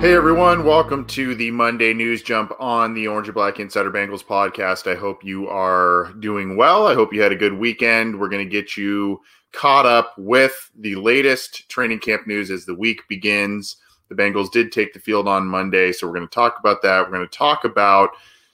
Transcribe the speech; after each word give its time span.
Hey 0.00 0.14
everyone, 0.14 0.64
welcome 0.64 1.04
to 1.08 1.34
the 1.34 1.50
Monday 1.50 1.92
News 1.92 2.22
Jump 2.22 2.54
on 2.58 2.94
the 2.94 3.06
Orange 3.06 3.28
and 3.28 3.34
Black 3.34 3.60
Insider 3.60 3.90
Bengals 3.90 4.24
podcast. 4.24 4.90
I 4.90 4.94
hope 4.94 5.22
you 5.22 5.46
are 5.46 6.14
doing 6.20 6.56
well. 6.56 6.86
I 6.86 6.94
hope 6.94 7.12
you 7.12 7.20
had 7.20 7.32
a 7.32 7.36
good 7.36 7.52
weekend. 7.52 8.18
We're 8.18 8.30
going 8.30 8.42
to 8.42 8.50
get 8.50 8.78
you 8.78 9.20
caught 9.52 9.84
up 9.84 10.14
with 10.16 10.70
the 10.78 10.94
latest 10.94 11.68
training 11.68 11.98
camp 11.98 12.26
news 12.26 12.50
as 12.50 12.64
the 12.64 12.74
week 12.74 13.02
begins. 13.10 13.76
The 14.08 14.14
Bengals 14.14 14.50
did 14.50 14.72
take 14.72 14.94
the 14.94 15.00
field 15.00 15.28
on 15.28 15.46
Monday, 15.46 15.92
so 15.92 16.06
we're 16.06 16.14
going 16.14 16.28
to 16.28 16.34
talk 16.34 16.56
about 16.58 16.80
that. 16.80 17.04
We're 17.04 17.14
going 17.18 17.28
to 17.28 17.38
talk 17.38 17.64
about 17.64 18.08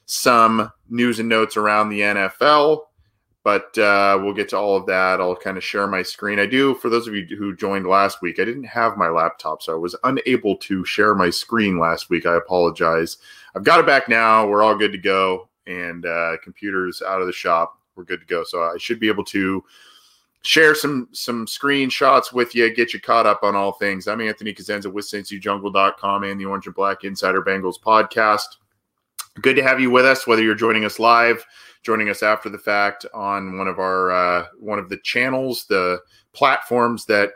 some 0.06 0.72
news 0.90 1.20
and 1.20 1.28
notes 1.28 1.56
around 1.56 1.90
the 1.90 2.00
NFL 2.00 2.86
but 3.46 3.78
uh, 3.78 4.18
we'll 4.20 4.34
get 4.34 4.48
to 4.48 4.58
all 4.58 4.74
of 4.74 4.86
that. 4.86 5.20
I'll 5.20 5.36
kind 5.36 5.56
of 5.56 5.62
share 5.62 5.86
my 5.86 6.02
screen. 6.02 6.40
I 6.40 6.46
do, 6.46 6.74
for 6.74 6.90
those 6.90 7.06
of 7.06 7.14
you 7.14 7.24
who 7.36 7.54
joined 7.54 7.86
last 7.86 8.20
week, 8.20 8.40
I 8.40 8.44
didn't 8.44 8.64
have 8.64 8.96
my 8.96 9.08
laptop, 9.08 9.62
so 9.62 9.72
I 9.72 9.76
was 9.76 9.94
unable 10.02 10.56
to 10.56 10.84
share 10.84 11.14
my 11.14 11.30
screen 11.30 11.78
last 11.78 12.10
week. 12.10 12.26
I 12.26 12.34
apologize. 12.34 13.18
I've 13.54 13.62
got 13.62 13.78
it 13.78 13.86
back 13.86 14.08
now. 14.08 14.48
We're 14.48 14.64
all 14.64 14.74
good 14.74 14.90
to 14.90 14.98
go, 14.98 15.48
and 15.68 16.04
uh, 16.04 16.38
computers 16.42 17.02
out 17.06 17.20
of 17.20 17.28
the 17.28 17.32
shop. 17.32 17.78
We're 17.94 18.02
good 18.02 18.18
to 18.18 18.26
go. 18.26 18.42
So 18.42 18.64
I 18.64 18.78
should 18.78 18.98
be 18.98 19.06
able 19.06 19.24
to 19.26 19.62
share 20.42 20.74
some 20.74 21.08
some 21.12 21.46
screenshots 21.46 22.32
with 22.32 22.52
you, 22.52 22.74
get 22.74 22.92
you 22.92 23.00
caught 23.00 23.26
up 23.26 23.44
on 23.44 23.54
all 23.54 23.74
things. 23.74 24.08
I'm 24.08 24.20
Anthony 24.22 24.54
Cosenza 24.54 24.92
with 24.92 25.04
CincyJungle.com 25.04 26.24
and 26.24 26.40
the 26.40 26.46
Orange 26.46 26.66
and 26.66 26.74
Black 26.74 27.04
Insider 27.04 27.42
Bengals 27.42 27.80
podcast. 27.80 28.56
Good 29.40 29.54
to 29.54 29.62
have 29.62 29.78
you 29.78 29.92
with 29.92 30.04
us, 30.04 30.26
whether 30.26 30.42
you're 30.42 30.56
joining 30.56 30.84
us 30.84 30.98
live 30.98 31.46
joining 31.86 32.08
us 32.10 32.24
after 32.24 32.48
the 32.48 32.58
fact 32.58 33.06
on 33.14 33.56
one 33.56 33.68
of 33.68 33.78
our 33.78 34.10
uh, 34.10 34.46
one 34.58 34.80
of 34.80 34.88
the 34.88 34.98
channels, 34.98 35.66
the 35.66 36.00
platforms 36.32 37.06
that 37.06 37.30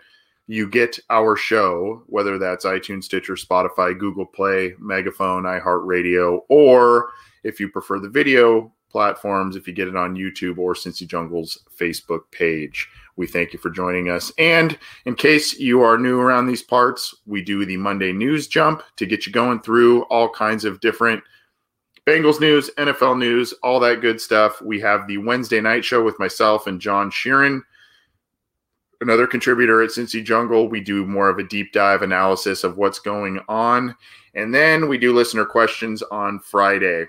you 0.48 0.68
get 0.68 0.98
our 1.08 1.36
show, 1.36 2.02
whether 2.06 2.36
that's 2.36 2.64
iTunes, 2.64 3.04
Stitcher, 3.04 3.34
Spotify, 3.34 3.96
Google 3.96 4.26
Play, 4.26 4.74
Megaphone, 4.80 5.44
iHeartRadio, 5.44 6.40
or 6.48 7.10
if 7.44 7.60
you 7.60 7.68
prefer 7.68 8.00
the 8.00 8.08
video 8.08 8.72
platforms, 8.90 9.54
if 9.54 9.68
you 9.68 9.72
get 9.72 9.86
it 9.86 9.94
on 9.94 10.16
YouTube 10.16 10.58
or 10.58 10.74
Cincy 10.74 11.06
Jungle's 11.06 11.56
Facebook 11.78 12.22
page. 12.32 12.88
We 13.14 13.28
thank 13.28 13.52
you 13.52 13.60
for 13.60 13.70
joining 13.70 14.10
us. 14.10 14.32
And 14.36 14.76
in 15.04 15.14
case 15.14 15.60
you 15.60 15.82
are 15.82 15.96
new 15.96 16.18
around 16.18 16.48
these 16.48 16.64
parts, 16.64 17.14
we 17.24 17.40
do 17.40 17.64
the 17.64 17.76
Monday 17.76 18.12
news 18.12 18.48
jump 18.48 18.82
to 18.96 19.06
get 19.06 19.26
you 19.26 19.32
going 19.32 19.60
through 19.60 20.02
all 20.04 20.28
kinds 20.28 20.64
of 20.64 20.80
different 20.80 21.22
Bengals 22.06 22.40
news, 22.40 22.70
NFL 22.78 23.18
news, 23.18 23.52
all 23.62 23.78
that 23.80 24.00
good 24.00 24.20
stuff. 24.20 24.60
We 24.62 24.80
have 24.80 25.06
the 25.06 25.18
Wednesday 25.18 25.60
night 25.60 25.84
show 25.84 26.02
with 26.02 26.18
myself 26.18 26.66
and 26.66 26.80
John 26.80 27.10
Sheeran, 27.10 27.60
another 29.00 29.26
contributor 29.26 29.82
at 29.82 29.90
Cincy 29.90 30.24
Jungle. 30.24 30.68
We 30.68 30.80
do 30.80 31.06
more 31.06 31.28
of 31.28 31.38
a 31.38 31.44
deep 31.44 31.72
dive 31.72 32.02
analysis 32.02 32.64
of 32.64 32.78
what's 32.78 32.98
going 32.98 33.40
on. 33.48 33.94
And 34.34 34.54
then 34.54 34.88
we 34.88 34.98
do 34.98 35.12
listener 35.14 35.44
questions 35.44 36.02
on 36.02 36.40
Friday. 36.40 37.06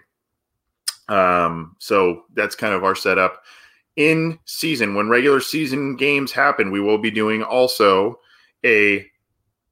Um, 1.08 1.76
so 1.80 2.24
that's 2.34 2.56
kind 2.56 2.74
of 2.74 2.84
our 2.84 2.96
setup. 2.96 3.44
In 3.96 4.40
season, 4.46 4.96
when 4.96 5.10
regular 5.10 5.42
season 5.42 5.96
games 5.96 6.32
happen, 6.32 6.72
we 6.72 6.80
will 6.80 6.98
be 6.98 7.12
doing 7.12 7.44
also 7.44 8.20
a 8.66 9.06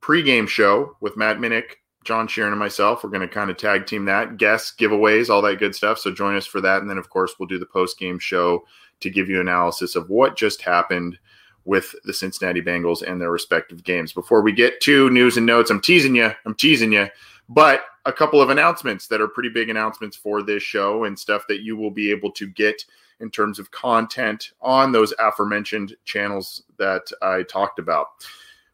pregame 0.02 0.48
show 0.48 0.96
with 1.02 1.18
Matt 1.18 1.38
Minnick 1.38 1.76
John 2.10 2.28
Sheeran 2.28 2.48
and 2.48 2.58
myself, 2.58 3.04
we're 3.04 3.12
going 3.12 3.22
to 3.22 3.28
kind 3.28 3.52
of 3.52 3.58
tag 3.58 3.86
team 3.86 4.04
that, 4.06 4.38
guests, 4.38 4.74
giveaways, 4.76 5.30
all 5.30 5.44
that 5.44 5.60
good 5.60 5.76
stuff. 5.76 6.00
So 6.00 6.12
join 6.12 6.36
us 6.36 6.48
for 6.48 6.60
that. 6.60 6.82
And 6.82 6.90
then, 6.90 6.98
of 6.98 7.12
course, 7.12 7.36
we'll 7.38 7.46
do 7.46 7.60
the 7.60 7.68
post 7.68 8.00
game 8.00 8.18
show 8.18 8.66
to 9.02 9.12
give 9.12 9.30
you 9.30 9.40
analysis 9.40 9.96
of 9.96 10.10
what 10.10 10.36
just 10.36 10.64
happened 10.64 11.20
with 11.66 11.94
the 12.06 12.14
Cincinnati 12.14 12.64
Bengals 12.64 13.04
and 13.04 13.22
their 13.22 13.30
respective 13.30 13.84
games. 13.84 14.12
Before 14.12 14.42
we 14.42 14.52
get 14.52 14.82
to 14.82 15.12
news 15.12 15.38
and 15.38 15.46
notes, 15.46 15.70
I'm 15.70 15.82
teasing 15.82 16.16
you. 16.16 16.32
I'm 16.48 16.56
teasing 16.56 16.92
you. 16.92 17.10
But 17.48 17.82
a 18.08 18.12
couple 18.12 18.42
of 18.42 18.50
announcements 18.50 19.06
that 19.06 19.22
are 19.22 19.28
pretty 19.28 19.50
big 19.50 19.70
announcements 19.70 20.18
for 20.18 20.42
this 20.42 20.64
show 20.64 21.04
and 21.04 21.20
stuff 21.20 21.44
that 21.48 21.62
you 21.62 21.78
will 21.78 21.92
be 21.92 22.10
able 22.10 22.32
to 22.32 22.48
get 22.48 22.84
in 23.20 23.30
terms 23.30 23.60
of 23.60 23.70
content 23.70 24.54
on 24.62 24.92
those 24.92 25.14
aforementioned 25.20 25.96
channels 26.06 26.64
that 26.80 27.04
I 27.22 27.44
talked 27.44 27.78
about 27.78 28.08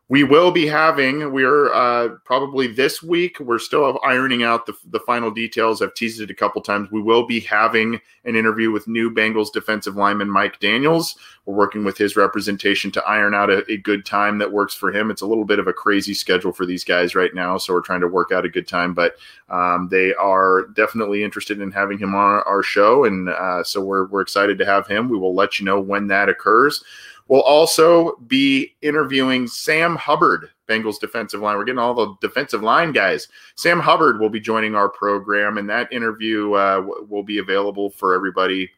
we 0.07 0.23
will 0.23 0.51
be 0.51 0.67
having 0.67 1.31
we're 1.31 1.73
uh, 1.73 2.09
probably 2.25 2.67
this 2.67 3.01
week 3.01 3.39
we're 3.39 3.57
still 3.57 3.99
ironing 4.03 4.43
out 4.43 4.65
the, 4.67 4.73
the 4.91 4.99
final 4.99 5.31
details. 5.31 5.81
I've 5.81 5.95
teased 5.95 6.21
it 6.21 6.29
a 6.29 6.35
couple 6.35 6.61
times. 6.61 6.91
We 6.91 7.01
will 7.01 7.25
be 7.25 7.39
having 7.39 7.99
an 8.23 8.35
interview 8.35 8.71
with 8.71 8.87
new 8.87 9.09
bengals 9.09 9.51
defensive 9.51 9.95
lineman 9.95 10.29
mike 10.29 10.59
daniels. 10.59 11.15
We're 11.45 11.55
working 11.55 11.83
with 11.83 11.97
his 11.97 12.15
representation 12.15 12.91
to 12.91 13.03
iron 13.03 13.33
out 13.33 13.49
a, 13.49 13.63
a, 13.71 13.77
good 13.77 14.05
time 14.05 14.39
that 14.39 14.51
works 14.51 14.73
for 14.73 14.91
him. 14.91 15.11
It's 15.11 15.21
a 15.21 15.27
little 15.27 15.45
bit 15.45 15.59
of 15.59 15.67
a 15.67 15.73
crazy 15.73 16.13
schedule 16.13 16.51
for 16.51 16.65
these 16.65 16.83
guys 16.83 17.15
right 17.15 17.33
now 17.33 17.57
so 17.57 17.73
we're 17.73 17.81
trying 17.81 18.01
to 18.01 18.07
work 18.07 18.31
out 18.31 18.45
a 18.45 18.49
good 18.49 18.67
time 18.67 18.93
but 18.93 19.15
um, 19.49 19.87
they 19.89 20.13
are 20.15 20.67
definitely 20.75 21.23
interested 21.23 21.61
in 21.61 21.71
having 21.71 21.97
him 21.97 22.13
on 22.13 22.43
our 22.45 22.61
show 22.61 23.05
and 23.05 23.29
uh, 23.29 23.63
so 23.63 23.83
we're, 23.83 24.05
we're 24.05 24.21
excited 24.21 24.59
to 24.59 24.65
have 24.65 24.85
him. 24.85 25.09
We 25.09 25.17
will 25.17 25.33
let 25.33 25.59
you 25.59 25.65
know 25.65 25.79
when 25.79 26.07
that 26.07 26.29
occurs 26.29 26.83
We'll 27.27 27.41
also 27.41 28.17
be 28.27 28.75
interviewing 28.81 29.47
Sam 29.47 29.95
Hubbard, 29.95 30.49
Bengals 30.67 30.99
defensive 30.99 31.41
line. 31.41 31.57
We're 31.57 31.65
getting 31.65 31.79
all 31.79 31.95
the 31.95 32.15
defensive 32.21 32.61
line 32.61 32.91
guys. 32.91 33.27
Sam 33.55 33.79
Hubbard 33.79 34.19
will 34.19 34.29
be 34.29 34.39
joining 34.39 34.75
our 34.75 34.89
program, 34.89 35.57
and 35.57 35.67
that 35.69 35.91
interview 35.91 36.53
uh, 36.53 36.85
will 37.07 37.23
be 37.23 37.39
available 37.39 37.89
for 37.89 38.13
everybody, 38.13 38.69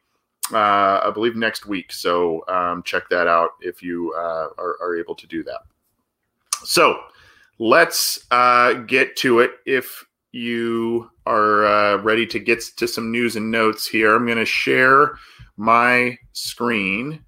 uh, 0.54 1.02
I 1.04 1.12
believe, 1.14 1.36
next 1.36 1.66
week. 1.66 1.92
So 1.92 2.46
um, 2.48 2.84
check 2.84 3.10
that 3.10 3.28
out 3.28 3.52
if 3.60 3.84
you 3.84 4.14
uh, 4.16 4.48
are, 4.58 4.78
are, 4.82 4.98
able 4.98 5.16
to 5.16 5.28
do 5.28 5.44
that. 5.44 5.62
So 6.64 7.02
let's 7.60 8.28
uh, 8.32 8.74
get 8.74 9.18
to 9.18 9.40
it. 9.40 9.52
If 9.66 10.06
you 10.32 11.10
are 11.26 11.66
uh, 11.66 11.98
ready 11.98 12.26
to 12.28 12.40
get 12.40 12.62
to 12.78 12.88
some 12.88 13.12
news 13.12 13.36
and 13.36 13.52
notes 13.52 13.86
here, 13.86 14.16
I'm 14.16 14.26
going 14.26 14.38
to 14.38 14.46
share 14.46 15.18
my 15.58 16.18
screen 16.32 17.26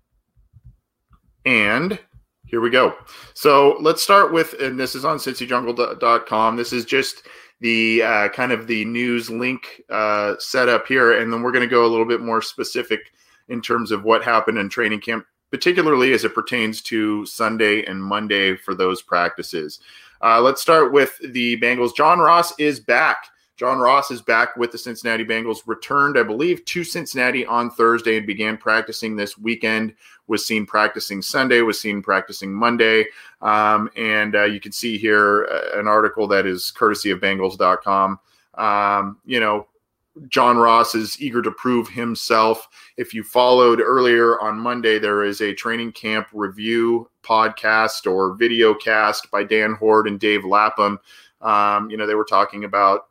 and 1.49 1.97
here 2.45 2.61
we 2.61 2.69
go. 2.69 2.93
So 3.33 3.77
let's 3.81 4.03
start 4.03 4.31
with, 4.31 4.53
and 4.61 4.79
this 4.79 4.93
is 4.93 5.03
on 5.03 5.17
cincyjungle.com. 5.17 6.55
This 6.55 6.71
is 6.71 6.85
just 6.85 7.27
the 7.59 8.03
uh, 8.03 8.29
kind 8.29 8.51
of 8.51 8.67
the 8.67 8.85
news 8.85 9.31
link 9.31 9.81
uh, 9.89 10.35
setup 10.37 10.85
here. 10.85 11.19
And 11.19 11.33
then 11.33 11.41
we're 11.41 11.51
going 11.51 11.67
to 11.67 11.75
go 11.75 11.85
a 11.85 11.89
little 11.89 12.05
bit 12.05 12.21
more 12.21 12.43
specific 12.43 12.99
in 13.47 13.63
terms 13.63 13.91
of 13.91 14.03
what 14.03 14.23
happened 14.23 14.59
in 14.59 14.69
training 14.69 15.01
camp, 15.01 15.25
particularly 15.49 16.13
as 16.13 16.23
it 16.23 16.35
pertains 16.35 16.81
to 16.83 17.25
Sunday 17.25 17.83
and 17.83 18.01
Monday 18.01 18.55
for 18.55 18.75
those 18.75 19.01
practices. 19.01 19.79
Uh, 20.21 20.39
let's 20.39 20.61
start 20.61 20.93
with 20.93 21.17
the 21.33 21.59
Bengals. 21.59 21.95
John 21.95 22.19
Ross 22.19 22.53
is 22.59 22.79
back. 22.79 23.25
John 23.59 23.79
Ross 23.79 24.09
is 24.09 24.21
back 24.21 24.55
with 24.55 24.71
the 24.71 24.77
Cincinnati 24.77 25.25
Bengals, 25.25 25.63
returned, 25.65 26.17
I 26.17 26.23
believe, 26.23 26.63
to 26.63 26.85
Cincinnati 26.85 27.45
on 27.45 27.69
Thursday 27.69 28.15
and 28.17 28.25
began 28.25 28.55
practicing 28.55 29.17
this 29.17 29.37
weekend. 29.37 29.95
Was 30.29 30.45
seen 30.45 30.65
practicing 30.65 31.21
Sunday, 31.21 31.61
was 31.61 31.79
seen 31.79 32.01
practicing 32.01 32.53
Monday. 32.53 33.05
Um, 33.41 33.89
and 33.97 34.35
uh, 34.35 34.45
you 34.45 34.59
can 34.59 34.71
see 34.71 34.97
here 34.97 35.49
uh, 35.51 35.79
an 35.79 35.87
article 35.87 36.27
that 36.27 36.45
is 36.45 36.71
courtesy 36.71 37.11
of 37.11 37.19
Bengals.com. 37.19 38.19
Um, 38.53 39.17
you 39.25 39.39
know, 39.39 39.67
John 40.27 40.57
Ross 40.57 40.95
is 40.95 41.21
eager 41.21 41.41
to 41.41 41.51
prove 41.51 41.87
himself. 41.87 42.67
If 42.97 43.13
you 43.13 43.23
followed 43.23 43.79
earlier 43.79 44.39
on 44.39 44.59
Monday, 44.59 44.99
there 44.99 45.23
is 45.23 45.41
a 45.41 45.53
training 45.53 45.93
camp 45.93 46.27
review 46.33 47.09
podcast 47.23 48.09
or 48.09 48.35
video 48.35 48.73
cast 48.73 49.31
by 49.31 49.43
Dan 49.43 49.73
Hoard 49.75 50.07
and 50.07 50.19
Dave 50.19 50.45
Lapham. 50.45 50.99
Um, 51.41 51.89
you 51.89 51.97
know, 51.97 52.05
they 52.05 52.15
were 52.15 52.25
talking 52.25 52.65
about 52.65 53.08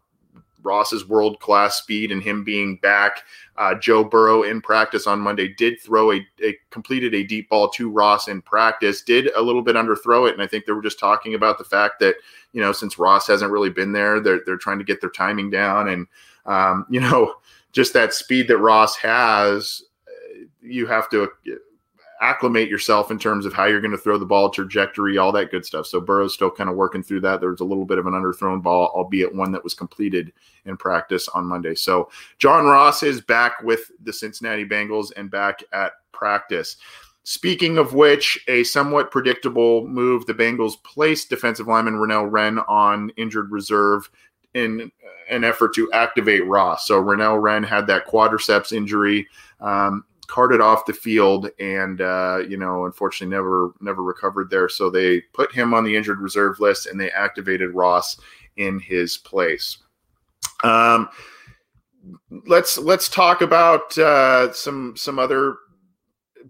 Ross's 0.63 1.09
world 1.09 1.41
class 1.41 1.77
speed 1.77 2.13
and 2.13 2.23
him 2.23 2.45
being 2.45 2.77
back. 2.77 3.23
Uh, 3.57 3.75
Joe 3.75 4.05
Burrow 4.05 4.43
in 4.43 4.61
practice 4.61 5.07
on 5.07 5.21
Monday 5.21 5.49
did 5.55 5.81
throw 5.81 6.13
a, 6.13 6.27
a, 6.43 6.57
completed 6.71 7.15
a 7.15 7.25
deep 7.25 7.49
ball 7.49 7.69
to 7.71 7.91
Ross 7.91 8.29
in 8.29 8.43
practice, 8.43 9.03
did 9.03 9.31
a 9.35 9.43
little 9.43 9.63
bit 9.63 9.77
underthrow 9.77 10.29
it. 10.29 10.35
And 10.35 10.43
I 10.43 10.47
think 10.47 10.65
they 10.65 10.73
were 10.73 10.83
just 10.83 10.99
talking 10.99 11.35
about 11.35 11.59
the 11.59 11.65
fact 11.65 12.01
that, 12.01 12.17
you 12.53 12.61
know, 12.61 12.73
since 12.73 12.99
Ross 12.99 13.27
hasn't 13.27 13.53
really 13.53 13.71
been 13.71 13.93
there, 13.93 14.21
they're, 14.21 14.41
they're 14.47 14.57
trying 14.57 14.79
to 14.79 14.85
get 14.85 15.01
their 15.01 15.11
timing 15.11 15.51
down. 15.51 15.89
And, 15.89 16.07
um, 16.47 16.87
you 16.91 17.01
know, 17.01 17.35
just 17.73 17.93
that 17.93 18.15
speed 18.15 18.49
that 18.49 18.59
Ross 18.59 18.97
has, 18.97 19.83
uh, 20.07 20.45
you 20.63 20.87
have 20.87 21.09
to 21.11 21.31
acclimate 22.21 22.69
yourself 22.69 23.11
in 23.11 23.19
terms 23.19 23.47
of 23.47 23.53
how 23.53 23.67
you're 23.67 23.81
going 23.81 23.93
to 23.93 23.99
throw 23.99 24.19
the 24.19 24.27
ball, 24.27 24.51
trajectory, 24.51 25.19
all 25.19 25.33
that 25.33 25.51
good 25.51 25.65
stuff. 25.65 25.87
So 25.87 26.01
Burrow's 26.01 26.35
still 26.35 26.51
kind 26.51 26.69
of 26.69 26.77
working 26.77 27.03
through 27.03 27.21
that. 27.21 27.41
There 27.41 27.51
was 27.51 27.61
a 27.61 27.65
little 27.65 27.85
bit 27.85 27.99
of 27.99 28.07
an 28.07 28.15
underthrown 28.15 28.63
ball, 28.63 28.93
albeit 28.95 29.35
one 29.35 29.53
that 29.53 29.63
was 29.63 29.75
completed 29.75 30.33
in 30.65 30.77
practice 30.77 31.29
on 31.29 31.47
Monday. 31.47 31.75
So 31.75 32.11
John 32.39 32.67
Ross 32.67 33.03
is 33.03 33.21
back 33.21 33.63
with 33.63 33.91
the 34.03 34.13
Cincinnati 34.13 34.65
Bengals 34.65 35.13
and 35.17 35.31
back 35.31 35.63
at 35.73 35.93
practice. 36.13 36.77
Speaking 37.23 37.77
of 37.77 37.93
which, 37.93 38.43
a 38.49 38.65
somewhat 38.65 39.11
predictable 39.11 39.87
move, 39.87 40.25
the 40.27 40.35
Bengals 40.35 40.83
placed 40.83 41.29
defensive 41.29 41.67
lineman 41.69 41.95
Renell 41.95 42.31
Wren 42.31 42.59
on 42.61 43.11
injured 43.17 43.53
reserve 43.53 44.11
in 44.55 44.91
an 45.29 45.45
effort 45.45 45.75
to 45.75 45.93
activate 45.93 46.47
Ross. 46.47 46.87
So 46.87 47.03
Renell 47.03 47.41
Wren 47.41 47.63
had 47.63 47.87
that 47.89 48.07
quadriceps 48.07 48.73
injury. 48.73 49.29
Um, 49.61 50.05
carted 50.29 50.61
off 50.61 50.87
the 50.87 50.93
field 50.93 51.51
and 51.59 52.01
uh, 52.01 52.39
you 52.49 52.57
know 52.57 52.85
unfortunately 52.85 53.35
never 53.35 53.73
never 53.81 54.03
recovered 54.03 54.51
there. 54.51 54.69
So 54.69 54.89
they 54.89 55.23
put 55.33 55.53
him 55.53 55.75
on 55.75 55.85
the 55.85 55.97
injured 55.97 56.21
reserve 56.21 56.61
list 56.61 56.87
and 56.87 57.01
they 57.01 57.11
activated 57.11 57.75
ross 57.75 58.17
in 58.57 58.79
his 58.79 59.17
place. 59.17 59.79
Um, 60.63 61.09
let's 62.47 62.79
let's 62.79 63.09
talk 63.09 63.41
about 63.41 63.97
uh, 63.99 64.53
some 64.53 64.95
some 64.97 65.19
other 65.19 65.57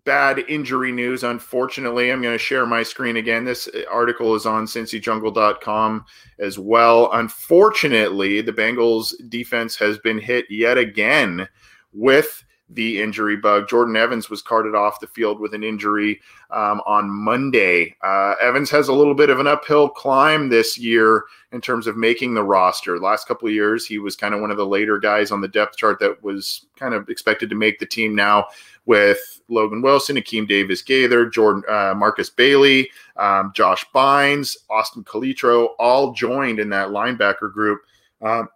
bad 0.04 0.40
injury 0.48 0.92
news. 0.92 1.22
Unfortunately 1.22 2.10
i'm 2.10 2.22
going 2.22 2.34
to 2.34 2.38
share 2.38 2.66
my 2.66 2.82
screen 2.82 3.16
again. 3.16 3.44
This 3.44 3.68
article 3.90 4.34
is 4.34 4.46
on 4.46 4.66
cincyjungle.com 4.66 6.04
as 6.38 6.58
well. 6.58 7.10
Unfortunately 7.12 8.40
the 8.40 8.52
bengals 8.52 9.14
defense 9.28 9.76
has 9.76 9.98
been 9.98 10.18
hit 10.18 10.46
yet 10.50 10.78
again 10.78 11.48
with 11.92 12.44
the 12.70 13.00
injury 13.00 13.36
bug. 13.36 13.68
Jordan 13.68 13.96
Evans 13.96 14.28
was 14.28 14.42
carted 14.42 14.74
off 14.74 15.00
the 15.00 15.06
field 15.06 15.40
with 15.40 15.54
an 15.54 15.64
injury 15.64 16.20
um, 16.50 16.82
on 16.86 17.10
Monday. 17.10 17.96
Uh, 18.02 18.34
Evans 18.42 18.70
has 18.70 18.88
a 18.88 18.92
little 18.92 19.14
bit 19.14 19.30
of 19.30 19.40
an 19.40 19.46
uphill 19.46 19.88
climb 19.88 20.48
this 20.48 20.76
year 20.76 21.24
in 21.52 21.60
terms 21.60 21.86
of 21.86 21.96
making 21.96 22.34
the 22.34 22.42
roster. 22.42 22.98
last 22.98 23.26
couple 23.26 23.48
of 23.48 23.54
years, 23.54 23.86
he 23.86 23.98
was 23.98 24.16
kind 24.16 24.34
of 24.34 24.40
one 24.40 24.50
of 24.50 24.58
the 24.58 24.66
later 24.66 24.98
guys 24.98 25.30
on 25.30 25.40
the 25.40 25.48
depth 25.48 25.76
chart 25.76 25.98
that 26.00 26.22
was 26.22 26.66
kind 26.76 26.92
of 26.92 27.08
expected 27.08 27.48
to 27.48 27.56
make 27.56 27.78
the 27.78 27.86
team 27.86 28.14
now 28.14 28.46
with 28.84 29.40
Logan 29.48 29.80
Wilson, 29.80 30.16
Akeem 30.16 30.46
Davis 30.46 30.82
Gaither, 30.82 31.26
Jordan 31.26 31.62
uh, 31.68 31.94
Markus 31.96 32.28
Bailey, 32.28 32.90
um, 33.16 33.52
Josh 33.54 33.84
Bynes, 33.94 34.56
Austin 34.68 35.04
Calitro, 35.04 35.70
all 35.78 36.12
joined 36.12 36.58
in 36.58 36.68
that 36.70 36.88
linebacker 36.88 37.52
group. 37.52 37.80
Um, 38.20 38.48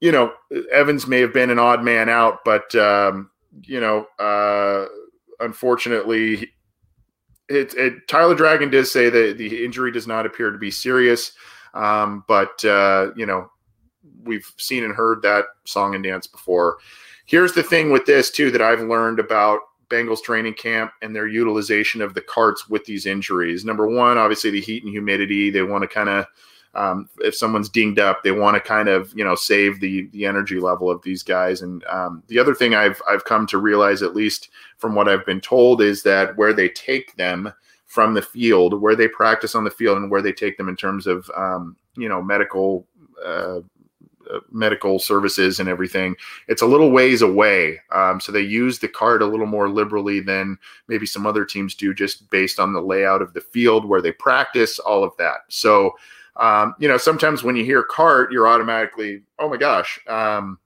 you 0.00 0.12
know, 0.12 0.32
Evans 0.70 1.06
may 1.06 1.20
have 1.20 1.32
been 1.32 1.50
an 1.50 1.58
odd 1.58 1.82
man 1.82 2.08
out, 2.08 2.44
but 2.44 2.74
um, 2.74 3.30
you 3.62 3.80
know, 3.80 4.06
uh, 4.18 4.86
unfortunately, 5.40 6.52
it, 7.48 7.74
it, 7.74 8.08
Tyler 8.08 8.34
Dragon 8.34 8.70
did 8.70 8.86
say 8.86 9.10
that 9.10 9.38
the 9.38 9.64
injury 9.64 9.92
does 9.92 10.06
not 10.06 10.26
appear 10.26 10.50
to 10.50 10.58
be 10.58 10.70
serious, 10.70 11.32
um, 11.74 12.24
but 12.26 12.64
uh, 12.64 13.10
you 13.16 13.26
know, 13.26 13.50
we've 14.22 14.50
seen 14.58 14.84
and 14.84 14.94
heard 14.94 15.22
that 15.22 15.46
song 15.64 15.94
and 15.94 16.04
dance 16.04 16.26
before. 16.26 16.78
Here's 17.26 17.52
the 17.52 17.62
thing 17.62 17.90
with 17.90 18.06
this 18.06 18.30
too 18.30 18.50
that 18.50 18.62
I've 18.62 18.82
learned 18.82 19.18
about 19.18 19.60
Bengals 19.88 20.22
training 20.22 20.54
camp 20.54 20.92
and 21.02 21.14
their 21.14 21.26
utilization 21.26 22.02
of 22.02 22.14
the 22.14 22.20
carts 22.20 22.68
with 22.68 22.84
these 22.84 23.06
injuries. 23.06 23.64
Number 23.64 23.86
one, 23.86 24.18
obviously 24.18 24.50
the 24.50 24.60
heat 24.60 24.82
and 24.82 24.92
humidity. 24.92 25.50
They 25.50 25.62
want 25.62 25.82
to 25.82 25.88
kind 25.88 26.08
of 26.08 26.26
um, 26.76 27.08
if 27.18 27.34
someone's 27.34 27.68
dinged 27.68 27.98
up, 27.98 28.22
they 28.22 28.32
want 28.32 28.54
to 28.54 28.60
kind 28.60 28.88
of 28.88 29.12
you 29.16 29.24
know 29.24 29.34
save 29.34 29.80
the 29.80 30.08
the 30.12 30.26
energy 30.26 30.58
level 30.58 30.90
of 30.90 31.02
these 31.02 31.22
guys. 31.22 31.62
And 31.62 31.84
um, 31.84 32.22
the 32.28 32.38
other 32.38 32.54
thing 32.54 32.74
I've 32.74 33.00
I've 33.08 33.24
come 33.24 33.46
to 33.48 33.58
realize, 33.58 34.02
at 34.02 34.16
least 34.16 34.50
from 34.78 34.94
what 34.94 35.08
I've 35.08 35.26
been 35.26 35.40
told, 35.40 35.80
is 35.80 36.02
that 36.02 36.36
where 36.36 36.52
they 36.52 36.68
take 36.68 37.16
them 37.16 37.52
from 37.86 38.14
the 38.14 38.22
field, 38.22 38.80
where 38.80 38.96
they 38.96 39.08
practice 39.08 39.54
on 39.54 39.64
the 39.64 39.70
field, 39.70 39.98
and 39.98 40.10
where 40.10 40.22
they 40.22 40.32
take 40.32 40.56
them 40.56 40.68
in 40.68 40.76
terms 40.76 41.06
of 41.06 41.30
um, 41.36 41.76
you 41.96 42.08
know 42.08 42.22
medical. 42.22 42.86
Uh, 43.24 43.60
uh 44.30 44.40
medical 44.50 44.98
services 44.98 45.60
and 45.60 45.68
everything 45.68 46.16
it's 46.48 46.62
a 46.62 46.66
little 46.66 46.90
ways 46.90 47.20
away 47.20 47.78
um, 47.92 48.18
so 48.18 48.32
they 48.32 48.40
use 48.40 48.78
the 48.78 48.88
cart 48.88 49.20
a 49.20 49.26
little 49.26 49.44
more 49.44 49.68
liberally 49.68 50.18
than 50.18 50.56
maybe 50.88 51.04
some 51.04 51.26
other 51.26 51.44
teams 51.44 51.74
do 51.74 51.92
just 51.92 52.30
based 52.30 52.58
on 52.58 52.72
the 52.72 52.80
layout 52.80 53.20
of 53.20 53.34
the 53.34 53.40
field 53.42 53.84
where 53.84 54.00
they 54.00 54.12
practice 54.12 54.78
all 54.78 55.04
of 55.04 55.14
that 55.18 55.40
so 55.48 55.94
um, 56.36 56.74
you 56.78 56.88
know, 56.88 56.98
sometimes 56.98 57.42
when 57.42 57.56
you 57.56 57.64
hear 57.64 57.82
cart, 57.82 58.32
you're 58.32 58.48
automatically, 58.48 59.22
oh 59.38 59.48
my 59.48 59.56
gosh. 59.56 59.98
Um, 60.08 60.58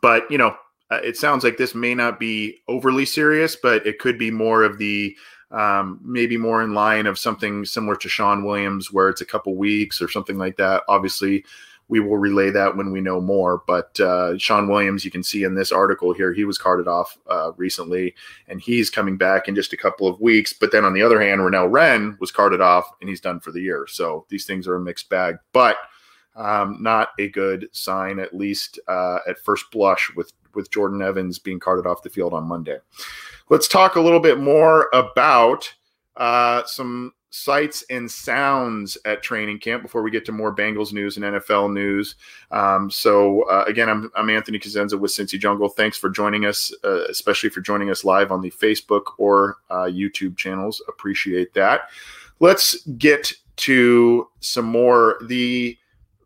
but 0.00 0.30
you 0.30 0.38
know, 0.38 0.56
uh, 0.90 1.00
it 1.02 1.16
sounds 1.16 1.44
like 1.44 1.56
this 1.56 1.74
may 1.74 1.94
not 1.94 2.20
be 2.20 2.60
overly 2.68 3.04
serious, 3.04 3.56
but 3.56 3.86
it 3.86 3.98
could 3.98 4.18
be 4.18 4.30
more 4.30 4.62
of 4.62 4.78
the 4.78 5.16
um, 5.50 6.00
maybe 6.02 6.36
more 6.36 6.62
in 6.62 6.74
line 6.74 7.06
of 7.06 7.18
something 7.18 7.64
similar 7.64 7.96
to 7.96 8.08
Shawn 8.08 8.44
Williams, 8.44 8.92
where 8.92 9.08
it's 9.08 9.20
a 9.20 9.26
couple 9.26 9.54
weeks 9.54 10.02
or 10.02 10.08
something 10.08 10.36
like 10.36 10.56
that. 10.56 10.82
Obviously, 10.88 11.44
we 11.88 12.00
will 12.00 12.16
relay 12.16 12.50
that 12.50 12.76
when 12.76 12.92
we 12.92 13.00
know 13.00 13.20
more. 13.20 13.62
But 13.66 13.98
uh, 14.00 14.38
Shawn 14.38 14.68
Williams, 14.68 15.04
you 15.04 15.10
can 15.10 15.22
see 15.22 15.44
in 15.44 15.54
this 15.54 15.72
article 15.72 16.12
here, 16.12 16.32
he 16.32 16.44
was 16.44 16.58
carted 16.58 16.88
off 16.88 17.18
uh, 17.28 17.52
recently, 17.56 18.14
and 18.48 18.60
he's 18.60 18.90
coming 18.90 19.16
back 19.16 19.48
in 19.48 19.54
just 19.54 19.72
a 19.72 19.76
couple 19.76 20.06
of 20.06 20.20
weeks. 20.20 20.52
But 20.52 20.72
then 20.72 20.84
on 20.84 20.94
the 20.94 21.02
other 21.02 21.20
hand, 21.20 21.40
Renell 21.40 21.70
Wren 21.70 22.16
was 22.20 22.30
carted 22.30 22.60
off, 22.60 22.88
and 23.00 23.08
he's 23.08 23.20
done 23.20 23.40
for 23.40 23.52
the 23.52 23.60
year. 23.60 23.86
So 23.88 24.26
these 24.28 24.46
things 24.46 24.66
are 24.66 24.76
a 24.76 24.80
mixed 24.80 25.10
bag, 25.10 25.36
but 25.52 25.76
um, 26.36 26.78
not 26.80 27.10
a 27.18 27.28
good 27.28 27.68
sign, 27.72 28.18
at 28.18 28.34
least 28.34 28.78
uh, 28.88 29.18
at 29.28 29.38
first 29.38 29.66
blush, 29.70 30.10
with 30.16 30.32
with 30.54 30.70
Jordan 30.70 31.02
Evans 31.02 31.38
being 31.38 31.60
carted 31.60 31.86
off 31.86 32.02
the 32.02 32.10
field 32.10 32.32
on 32.32 32.44
Monday. 32.44 32.78
Let's 33.50 33.68
talk 33.68 33.96
a 33.96 34.00
little 34.00 34.20
bit 34.20 34.38
more 34.38 34.88
about 34.92 35.72
uh, 36.16 36.62
some 36.64 37.12
sights 37.34 37.82
and 37.90 38.08
sounds 38.08 38.96
at 39.06 39.20
training 39.20 39.58
camp 39.58 39.82
before 39.82 40.02
we 40.02 40.10
get 40.10 40.24
to 40.24 40.30
more 40.30 40.54
Bengals 40.54 40.92
news 40.92 41.16
and 41.16 41.24
NFL 41.24 41.72
news. 41.72 42.14
Um, 42.52 42.88
so 42.88 43.42
uh, 43.48 43.64
again, 43.66 43.88
I'm, 43.88 44.08
I'm 44.14 44.30
Anthony 44.30 44.60
Cosenza 44.60 44.96
with 44.96 45.10
Cincy 45.10 45.36
Jungle. 45.36 45.68
Thanks 45.68 45.98
for 45.98 46.08
joining 46.08 46.46
us, 46.46 46.72
uh, 46.84 47.06
especially 47.08 47.50
for 47.50 47.60
joining 47.60 47.90
us 47.90 48.04
live 48.04 48.30
on 48.30 48.40
the 48.40 48.52
Facebook 48.52 49.14
or 49.18 49.56
uh, 49.68 49.86
YouTube 49.86 50.36
channels. 50.36 50.80
Appreciate 50.86 51.52
that. 51.54 51.88
Let's 52.38 52.86
get 52.98 53.32
to 53.56 54.28
some 54.38 54.66
more 54.66 55.18
the 55.26 55.76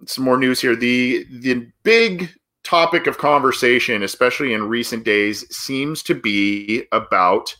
some 0.05 0.25
more 0.25 0.37
news 0.37 0.61
here. 0.61 0.77
The 0.77 1.25
the 1.31 1.67
big 1.85 2.35
topic 2.65 3.07
of 3.07 3.17
conversation, 3.17 4.03
especially 4.03 4.53
in 4.53 4.69
recent 4.69 5.05
days, 5.05 5.47
seems 5.57 6.03
to 6.03 6.15
be 6.15 6.85
about 6.93 7.57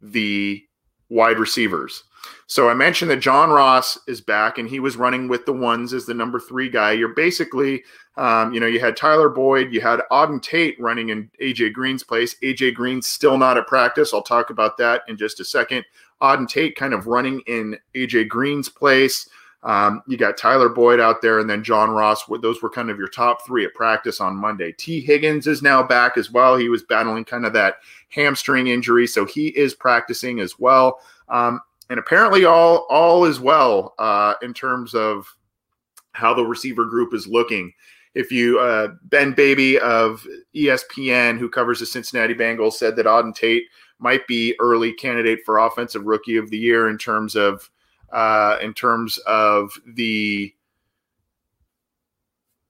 the 0.00 0.64
wide 1.10 1.38
receivers. 1.38 2.02
So 2.48 2.68
I 2.68 2.74
mentioned 2.74 3.10
that 3.10 3.16
John 3.16 3.50
Ross 3.50 3.98
is 4.06 4.20
back 4.20 4.58
and 4.58 4.68
he 4.68 4.78
was 4.78 4.96
running 4.96 5.26
with 5.26 5.46
the 5.46 5.52
ones 5.52 5.92
as 5.92 6.06
the 6.06 6.14
number 6.14 6.38
three 6.38 6.68
guy. 6.68 6.92
You're 6.92 7.14
basically, 7.14 7.82
um, 8.16 8.54
you 8.54 8.60
know, 8.60 8.66
you 8.66 8.78
had 8.78 8.96
Tyler 8.96 9.28
Boyd, 9.28 9.72
you 9.72 9.80
had 9.80 10.00
Auden 10.12 10.40
Tate 10.40 10.80
running 10.80 11.08
in 11.08 11.28
AJ 11.42 11.72
Green's 11.72 12.04
place. 12.04 12.36
AJ 12.44 12.74
Green's 12.74 13.08
still 13.08 13.36
not 13.36 13.56
at 13.56 13.66
practice. 13.66 14.14
I'll 14.14 14.22
talk 14.22 14.50
about 14.50 14.76
that 14.78 15.02
in 15.08 15.16
just 15.16 15.40
a 15.40 15.44
second. 15.44 15.84
Auden 16.22 16.48
Tate 16.48 16.76
kind 16.76 16.94
of 16.94 17.08
running 17.08 17.40
in 17.46 17.76
AJ 17.94 18.28
Green's 18.28 18.68
place. 18.68 19.28
Um, 19.62 20.02
you 20.06 20.16
got 20.16 20.36
Tyler 20.36 20.68
Boyd 20.68 21.00
out 21.00 21.20
there, 21.20 21.40
and 21.40 21.50
then 21.50 21.64
John 21.64 21.90
Ross. 21.90 22.22
Those 22.40 22.62
were 22.62 22.70
kind 22.70 22.88
of 22.88 22.98
your 22.98 23.08
top 23.08 23.44
three 23.44 23.64
at 23.64 23.74
practice 23.74 24.20
on 24.20 24.36
Monday. 24.36 24.70
Tee 24.70 25.00
Higgins 25.00 25.48
is 25.48 25.60
now 25.60 25.82
back 25.82 26.16
as 26.16 26.30
well. 26.30 26.56
He 26.56 26.68
was 26.68 26.84
battling 26.84 27.24
kind 27.24 27.44
of 27.44 27.52
that 27.54 27.78
hamstring 28.08 28.68
injury, 28.68 29.08
so 29.08 29.24
he 29.24 29.48
is 29.48 29.74
practicing 29.74 30.38
as 30.38 30.56
well. 30.60 31.00
Um, 31.28 31.60
and 31.90 31.98
apparently 31.98 32.44
all 32.44 32.86
all 32.90 33.24
is 33.24 33.40
well 33.40 33.94
uh, 33.98 34.34
in 34.42 34.52
terms 34.54 34.94
of 34.94 35.26
how 36.12 36.32
the 36.34 36.44
receiver 36.44 36.84
group 36.84 37.12
is 37.14 37.26
looking. 37.26 37.72
if 38.16 38.32
you 38.32 38.58
uh, 38.58 38.88
Ben 39.04 39.32
Baby 39.32 39.78
of 39.78 40.26
ESPN, 40.54 41.38
who 41.38 41.50
covers 41.50 41.80
the 41.80 41.86
Cincinnati 41.86 42.34
Bengals, 42.34 42.72
said 42.72 42.96
that 42.96 43.04
Auden 43.04 43.34
Tate 43.34 43.64
might 43.98 44.26
be 44.26 44.54
early 44.58 44.92
candidate 44.94 45.40
for 45.44 45.58
offensive 45.58 46.04
rookie 46.06 46.38
of 46.38 46.48
the 46.50 46.56
year 46.56 46.88
in 46.88 46.96
terms 46.96 47.36
of 47.36 47.70
uh, 48.12 48.56
in 48.62 48.72
terms 48.72 49.18
of 49.26 49.70
the 49.86 50.52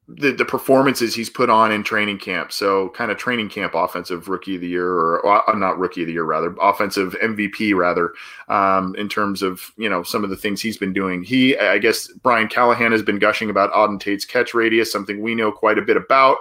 the, 0.08 0.30
the 0.30 0.44
performances 0.44 1.14
he's 1.14 1.28
put 1.28 1.50
on 1.50 1.72
in 1.72 1.82
training 1.82 2.18
camp. 2.18 2.52
So 2.52 2.90
kind 2.90 3.10
of 3.10 3.18
training 3.18 3.48
camp 3.48 3.72
offensive 3.74 4.28
rookie 4.28 4.54
of 4.54 4.60
the 4.60 4.68
year, 4.68 4.88
or, 4.88 5.26
uh, 5.26 5.52
not 5.56 5.78
rookie 5.78 6.02
of 6.02 6.06
the 6.06 6.12
year, 6.12 6.24
rather 6.24 6.54
offensive 6.60 7.16
MVP, 7.20 7.74
rather, 7.74 8.12
um, 8.48 8.94
in 8.96 9.08
terms 9.08 9.42
of 9.42 9.72
you 9.76 9.88
know 9.88 10.02
some 10.02 10.22
of 10.22 10.30
the 10.30 10.36
things 10.36 10.60
he's 10.60 10.76
been 10.76 10.92
doing. 10.92 11.24
He, 11.24 11.56
I 11.58 11.78
guess, 11.78 12.08
Brian 12.22 12.48
Callahan 12.48 12.92
has 12.92 13.02
been 13.02 13.18
gushing 13.18 13.50
about 13.50 13.72
Auden 13.72 13.98
Tate's 13.98 14.24
catch 14.24 14.54
radius, 14.54 14.92
something 14.92 15.20
we 15.20 15.34
know 15.34 15.50
quite 15.50 15.78
a 15.78 15.82
bit 15.82 15.96
about. 15.96 16.38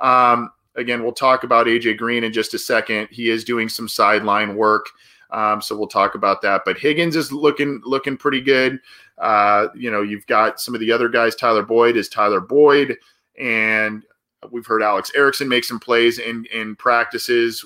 Um, 0.00 0.52
again, 0.76 1.02
we'll 1.02 1.12
talk 1.12 1.42
about 1.42 1.66
AJ 1.66 1.98
Green 1.98 2.22
in 2.22 2.32
just 2.32 2.54
a 2.54 2.58
second. 2.58 3.08
He 3.10 3.30
is 3.30 3.42
doing 3.42 3.68
some 3.68 3.88
sideline 3.88 4.54
work. 4.54 4.86
Um, 5.30 5.60
so 5.60 5.76
we'll 5.76 5.88
talk 5.88 6.14
about 6.14 6.42
that. 6.42 6.62
But 6.64 6.78
Higgins 6.78 7.16
is 7.16 7.32
looking 7.32 7.80
looking 7.84 8.16
pretty 8.16 8.40
good. 8.40 8.80
Uh, 9.18 9.68
you 9.74 9.90
know, 9.90 10.02
you've 10.02 10.26
got 10.26 10.60
some 10.60 10.74
of 10.74 10.80
the 10.80 10.92
other 10.92 11.08
guys. 11.08 11.34
Tyler 11.34 11.62
Boyd 11.62 11.96
is 11.96 12.08
Tyler 12.08 12.40
Boyd, 12.40 12.96
and 13.38 14.04
we've 14.50 14.66
heard 14.66 14.82
Alex 14.82 15.10
Erickson 15.14 15.48
make 15.48 15.64
some 15.64 15.80
plays 15.80 16.18
in 16.18 16.46
in 16.46 16.76
practices. 16.76 17.64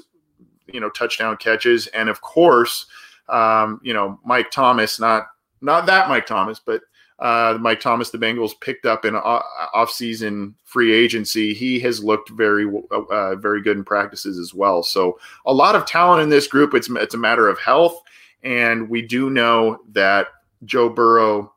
You 0.67 0.81
know, 0.81 0.91
touchdown 0.91 1.37
catches, 1.37 1.87
and 1.89 2.09
of 2.09 2.21
course, 2.21 2.87
um, 3.29 3.81
you 3.83 3.95
know 3.95 4.19
Mike 4.25 4.51
Thomas. 4.51 4.99
Not 4.99 5.27
not 5.61 5.87
that 5.87 6.09
Mike 6.09 6.27
Thomas, 6.27 6.59
but 6.59 6.83
uh, 7.19 7.57
Mike 7.61 7.81
Thomas, 7.81 8.11
the 8.11 8.19
Bengals 8.19 8.59
picked 8.61 8.87
up 8.87 9.05
in 9.05 9.15
off-season 9.15 10.55
free 10.65 10.93
agency. 10.93 11.55
He 11.55 11.79
has 11.81 12.03
looked 12.03 12.31
very, 12.31 12.71
uh, 12.91 13.37
very 13.37 13.63
good 13.63 13.77
in 13.77 13.85
practices 13.85 14.39
as 14.39 14.53
well. 14.55 14.83
So 14.83 15.19
a 15.47 15.53
lot 15.53 15.77
of 15.77 15.87
talent 15.87 16.23
in 16.23 16.29
this 16.29 16.47
group. 16.47 16.75
It's 16.75 16.89
it's 16.91 17.15
a 17.15 17.19
matter 17.19 17.49
of 17.49 17.59
health, 17.59 18.01
and 18.43 18.89
we 18.89 19.03
do 19.03 19.31
know 19.31 19.79
that 19.93 20.29
Joe 20.65 20.89
Burrow 20.89 21.53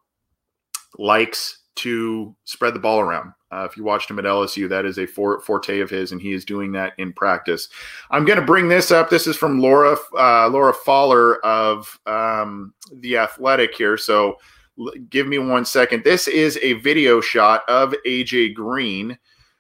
likes 0.98 1.60
to 1.76 2.36
spread 2.46 2.74
the 2.74 2.80
ball 2.80 3.00
around. 3.00 3.34
Uh, 3.52 3.68
if 3.70 3.78
you 3.78 3.84
watched 3.84 4.10
him 4.10 4.20
at 4.20 4.26
LSU, 4.26 4.68
that 4.68 4.86
is 4.86 4.98
a 4.98 5.06
forte 5.06 5.80
of 5.80 5.90
his, 5.90 6.12
and 6.12 6.22
he 6.22 6.34
is 6.34 6.44
doing 6.44 6.72
that 6.74 6.94
in 6.98 7.14
practice. 7.14 7.70
I'm 8.12 8.26
going 8.26 8.40
to 8.40 8.46
bring 8.46 8.68
this 8.68 8.92
up. 8.92 9.10
This 9.10 9.28
is 9.28 9.38
from 9.38 9.62
Laura 9.62 9.98
uh, 10.18 10.50
Laura 10.50 10.74
Pfahler 10.74 11.40
of 11.42 12.00
um, 12.06 12.74
the 12.92 13.18
Athletic 13.18 13.76
here. 13.76 13.98
So 13.98 14.38
give 15.10 15.28
me 15.28 15.38
one 15.38 15.66
second. 15.66 16.04
This 16.04 16.28
is 16.28 16.60
a 16.62 16.74
video 16.74 17.22
shot 17.22 17.64
of 17.68 17.94
AJ 18.06 18.54
Green 18.54 19.18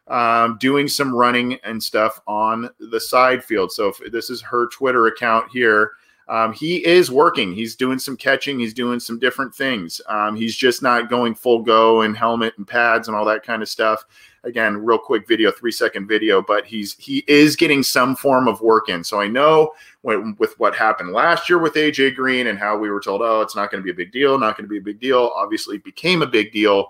um, 0.07 0.57
doing 0.59 0.87
some 0.87 1.13
running 1.13 1.55
and 1.63 1.81
stuff 1.81 2.19
on 2.27 2.69
the 2.79 2.99
side 2.99 3.43
field. 3.43 3.71
So 3.71 3.93
this 4.11 4.29
is 4.29 4.41
her 4.41 4.67
Twitter 4.67 5.07
account 5.07 5.49
here. 5.51 5.91
Um, 6.27 6.53
he 6.53 6.83
is 6.85 7.11
working. 7.11 7.53
He's 7.53 7.75
doing 7.75 7.99
some 7.99 8.17
catching. 8.17 8.59
He's 8.59 8.73
doing 8.73 8.99
some 8.99 9.19
different 9.19 9.53
things. 9.53 10.01
Um, 10.09 10.35
he's 10.35 10.55
just 10.55 10.81
not 10.81 11.09
going 11.09 11.35
full 11.35 11.61
go 11.61 12.01
and 12.01 12.17
helmet 12.17 12.55
and 12.57 12.67
pads 12.67 13.07
and 13.07 13.15
all 13.15 13.25
that 13.25 13.43
kind 13.43 13.61
of 13.61 13.69
stuff 13.69 14.05
again, 14.45 14.77
real 14.77 14.97
quick 14.97 15.27
video, 15.27 15.51
three 15.51 15.71
second 15.71 16.07
video, 16.07 16.41
but 16.41 16.65
he's 16.65 16.93
he 16.97 17.23
is 17.27 17.55
getting 17.55 17.83
some 17.83 18.15
form 18.15 18.47
of 18.47 18.61
work 18.61 18.89
in. 18.89 19.03
So 19.03 19.19
I 19.19 19.27
know 19.27 19.71
when, 20.01 20.35
with 20.39 20.57
what 20.59 20.75
happened 20.75 21.11
last 21.11 21.49
year 21.49 21.57
with 21.57 21.73
AJ 21.73 22.15
Green 22.15 22.47
and 22.47 22.57
how 22.57 22.77
we 22.77 22.89
were 22.89 23.01
told, 23.01 23.21
oh, 23.21 23.41
it's 23.41 23.55
not 23.55 23.71
going 23.71 23.81
to 23.81 23.85
be 23.85 23.91
a 23.91 24.05
big 24.05 24.11
deal, 24.11 24.37
not 24.37 24.55
going 24.55 24.65
to 24.65 24.69
be 24.69 24.77
a 24.77 24.81
big 24.81 24.99
deal. 24.99 25.31
Obviously, 25.35 25.79
became 25.79 26.21
a 26.21 26.27
big 26.27 26.51
deal. 26.53 26.89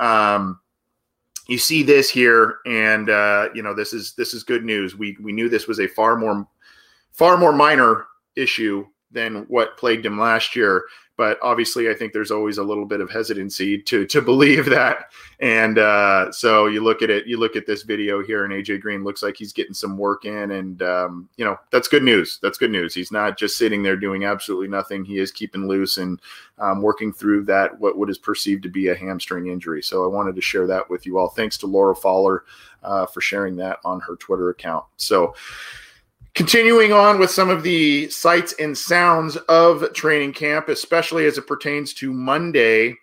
Um, 0.00 0.60
you 1.46 1.58
see 1.58 1.82
this 1.82 2.08
here, 2.08 2.58
and 2.66 3.10
uh, 3.10 3.48
you 3.54 3.62
know 3.62 3.74
this 3.74 3.92
is 3.92 4.14
this 4.14 4.34
is 4.34 4.42
good 4.42 4.64
news. 4.64 4.96
We 4.96 5.16
we 5.20 5.32
knew 5.32 5.48
this 5.48 5.66
was 5.66 5.80
a 5.80 5.86
far 5.86 6.16
more 6.16 6.46
far 7.12 7.36
more 7.36 7.52
minor 7.52 8.06
issue 8.34 8.86
than 9.10 9.44
what 9.48 9.76
plagued 9.76 10.06
him 10.06 10.18
last 10.18 10.56
year. 10.56 10.84
But 11.16 11.38
obviously, 11.42 11.88
I 11.88 11.94
think 11.94 12.12
there's 12.12 12.30
always 12.30 12.58
a 12.58 12.64
little 12.64 12.86
bit 12.86 13.00
of 13.00 13.10
hesitancy 13.10 13.78
to 13.78 14.06
to 14.06 14.20
believe 14.34 14.66
that. 14.66 15.12
And 15.40 15.78
uh, 15.78 16.32
so 16.32 16.66
you 16.66 16.82
look 16.82 17.02
at 17.02 17.10
it, 17.10 17.26
you 17.26 17.38
look 17.38 17.56
at 17.56 17.66
this 17.66 17.82
video 17.82 18.22
here, 18.22 18.44
and 18.44 18.52
AJ 18.52 18.80
Green 18.80 19.04
looks 19.04 19.22
like 19.22 19.36
he's 19.36 19.52
getting 19.52 19.74
some 19.74 19.96
work 19.96 20.24
in, 20.24 20.52
and 20.52 20.82
um, 20.82 21.28
you 21.36 21.44
know 21.44 21.56
that's 21.70 21.88
good 21.88 22.02
news. 22.02 22.38
That's 22.42 22.58
good 22.58 22.70
news. 22.70 22.94
He's 22.94 23.12
not 23.12 23.38
just 23.38 23.56
sitting 23.56 23.82
there 23.82 23.96
doing 23.96 24.24
absolutely 24.24 24.68
nothing. 24.68 25.04
He 25.04 25.18
is 25.18 25.30
keeping 25.30 25.68
loose 25.68 25.98
and 25.98 26.20
um, 26.58 26.82
working 26.82 27.12
through 27.12 27.44
that 27.44 27.78
what 27.78 27.96
what 27.96 28.10
is 28.10 28.18
perceived 28.18 28.62
to 28.64 28.68
be 28.68 28.88
a 28.88 28.94
hamstring 28.94 29.48
injury. 29.48 29.82
So 29.82 30.04
I 30.04 30.08
wanted 30.08 30.34
to 30.36 30.42
share 30.42 30.66
that 30.66 30.88
with 30.90 31.06
you 31.06 31.18
all. 31.18 31.28
Thanks 31.28 31.58
to 31.58 31.66
Laura 31.66 31.94
Fowler 31.94 32.44
uh, 32.82 33.06
for 33.06 33.20
sharing 33.20 33.56
that 33.56 33.78
on 33.84 34.00
her 34.00 34.16
Twitter 34.16 34.50
account. 34.50 34.84
So. 34.96 35.34
Continuing 36.34 36.92
on 36.92 37.20
with 37.20 37.30
some 37.30 37.48
of 37.48 37.62
the 37.62 38.08
sights 38.10 38.54
and 38.58 38.76
sounds 38.76 39.36
of 39.48 39.92
training 39.92 40.32
camp, 40.32 40.68
especially 40.68 41.26
as 41.26 41.38
it 41.38 41.46
pertains 41.46 41.94
to 41.94 42.12
Monday, 42.12 42.96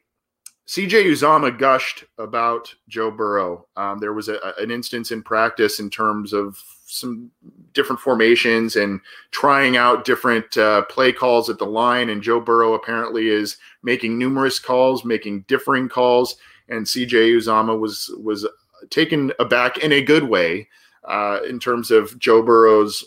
CJ 0.67 1.05
Uzomah 1.05 1.57
gushed 1.57 2.03
about 2.17 2.73
Joe 2.89 3.09
Burrow. 3.09 3.67
Um, 3.77 3.99
there 3.99 4.11
was 4.11 4.27
a, 4.27 4.53
an 4.57 4.69
instance 4.69 5.11
in 5.11 5.23
practice 5.23 5.79
in 5.79 5.89
terms 5.89 6.33
of 6.33 6.61
some 6.85 7.31
different 7.73 8.01
formations 8.01 8.75
and 8.75 8.99
trying 9.31 9.77
out 9.77 10.03
different 10.03 10.57
uh, 10.57 10.83
play 10.83 11.13
calls 11.13 11.49
at 11.49 11.57
the 11.57 11.65
line. 11.65 12.09
And 12.09 12.21
Joe 12.21 12.41
Burrow 12.41 12.73
apparently 12.73 13.29
is 13.29 13.55
making 13.81 14.17
numerous 14.17 14.59
calls, 14.59 15.05
making 15.05 15.45
differing 15.47 15.87
calls. 15.87 16.35
And 16.67 16.85
CJ 16.85 17.37
Uzomah 17.37 17.79
was 17.79 18.13
was 18.21 18.45
taken 18.89 19.31
aback 19.39 19.77
in 19.77 19.93
a 19.93 20.01
good 20.01 20.25
way 20.25 20.67
uh, 21.05 21.39
in 21.47 21.59
terms 21.59 21.91
of 21.91 22.17
Joe 22.19 22.41
Burrow's 22.41 23.05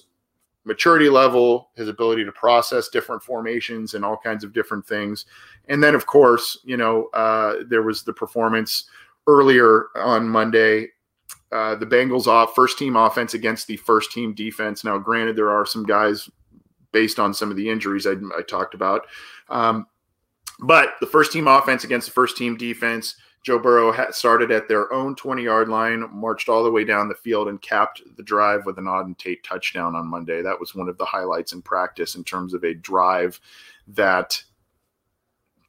maturity 0.65 1.09
level, 1.09 1.71
his 1.77 1.89
ability 1.89 2.25
to 2.25 2.33
process 2.33 2.89
different 2.89 3.23
formations 3.23 3.95
and 3.95 4.05
all 4.05 4.17
kinds 4.17 4.45
of 4.45 4.53
different 4.53 4.87
things. 4.87 5.27
And 5.69 5.83
then, 5.83 5.95
of 5.95 6.07
course, 6.07 6.59
you 6.65 6.77
know, 6.77 7.07
uh, 7.15 7.57
there 7.69 7.83
was 7.83 8.03
the 8.03 8.13
performance 8.13 8.85
earlier 9.27 9.87
on 9.95 10.29
Monday. 10.29 10.89
Uh, 11.53 11.75
the 11.75 11.87
Bengals 11.87 12.27
off 12.27 12.55
first 12.55 12.79
team 12.79 12.97
offense 12.97 13.35
against 13.35 13.67
the 13.67 13.77
first 13.77 14.11
team 14.11 14.35
defense. 14.35 14.83
Now, 14.85 14.99
granted, 14.99 15.37
there 15.37 15.51
are 15.51 15.67
some 15.67 15.85
guys 15.85 16.29
based 16.93 17.19
on 17.19 17.35
some 17.35 17.51
of 17.51 17.57
the 17.57 17.69
injuries 17.69 18.07
I, 18.07 18.15
I 18.37 18.43
talked 18.43 18.75
about, 18.75 19.07
um, 19.49 19.87
but 20.61 20.91
the 21.01 21.07
first 21.07 21.33
team 21.33 21.49
offense 21.49 21.85
against 21.85 22.07
the 22.07 22.13
first 22.13 22.37
team 22.37 22.57
defense 22.57 23.17
Joe 23.45 23.59
Burrow 23.59 23.95
started 24.11 24.51
at 24.51 24.69
their 24.69 24.91
own 24.93 25.15
20 25.15 25.43
yard 25.43 25.69
line, 25.69 26.09
marched 26.11 26.49
all 26.49 26.65
the 26.65 26.71
way 26.71 26.83
down 26.83 27.09
the 27.09 27.15
field, 27.15 27.49
and 27.49 27.61
capped 27.61 28.01
the 28.17 28.23
drive 28.23 28.65
with 28.65 28.79
an 28.79 28.87
Auden 28.87 29.17
Tate 29.17 29.45
touchdown 29.45 29.95
on 29.95 30.07
Monday. 30.07 30.41
That 30.41 30.59
was 30.59 30.75
one 30.75 30.89
of 30.89 30.97
the 30.97 31.05
highlights 31.05 31.53
in 31.53 31.61
practice 31.61 32.15
in 32.15 32.25
terms 32.25 32.55
of 32.55 32.65
a 32.65 32.73
drive 32.75 33.39
that 33.89 34.43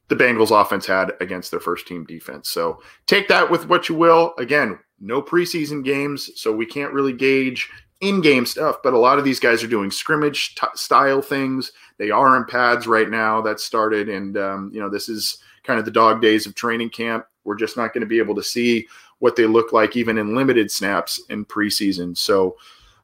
the 0.08 0.16
Bengals 0.16 0.58
offense 0.58 0.86
had 0.86 1.12
against 1.20 1.50
their 1.50 1.60
first 1.60 1.86
team 1.86 2.04
defense. 2.04 2.48
So 2.48 2.80
take 3.06 3.28
that 3.28 3.50
with 3.50 3.68
what 3.68 3.90
you 3.90 3.94
will. 3.94 4.32
Again, 4.38 4.78
no 4.98 5.20
preseason 5.20 5.84
games, 5.84 6.30
so 6.40 6.52
we 6.52 6.64
can't 6.64 6.94
really 6.94 7.12
gauge 7.12 7.68
in 8.00 8.22
game 8.22 8.46
stuff, 8.46 8.76
but 8.82 8.94
a 8.94 8.98
lot 8.98 9.18
of 9.18 9.24
these 9.24 9.40
guys 9.40 9.62
are 9.62 9.68
doing 9.68 9.90
scrimmage 9.90 10.54
t- 10.54 10.66
style 10.74 11.20
things. 11.20 11.72
They 11.98 12.10
are 12.10 12.36
in 12.36 12.44
pads 12.44 12.86
right 12.86 13.08
now. 13.08 13.40
That 13.42 13.60
started, 13.60 14.08
and 14.08 14.36
um, 14.36 14.70
you 14.72 14.80
know, 14.80 14.88
this 14.88 15.08
is 15.08 15.38
kind 15.62 15.78
of 15.78 15.84
the 15.84 15.90
dog 15.90 16.22
days 16.22 16.46
of 16.46 16.54
training 16.54 16.90
camp. 16.90 17.26
We're 17.46 17.56
just 17.56 17.76
not 17.76 17.94
going 17.94 18.02
to 18.02 18.06
be 18.06 18.18
able 18.18 18.34
to 18.34 18.42
see 18.42 18.86
what 19.20 19.36
they 19.36 19.46
look 19.46 19.72
like 19.72 19.96
even 19.96 20.18
in 20.18 20.34
limited 20.34 20.70
snaps 20.70 21.22
in 21.30 21.44
preseason. 21.44 22.16
So, 22.16 22.56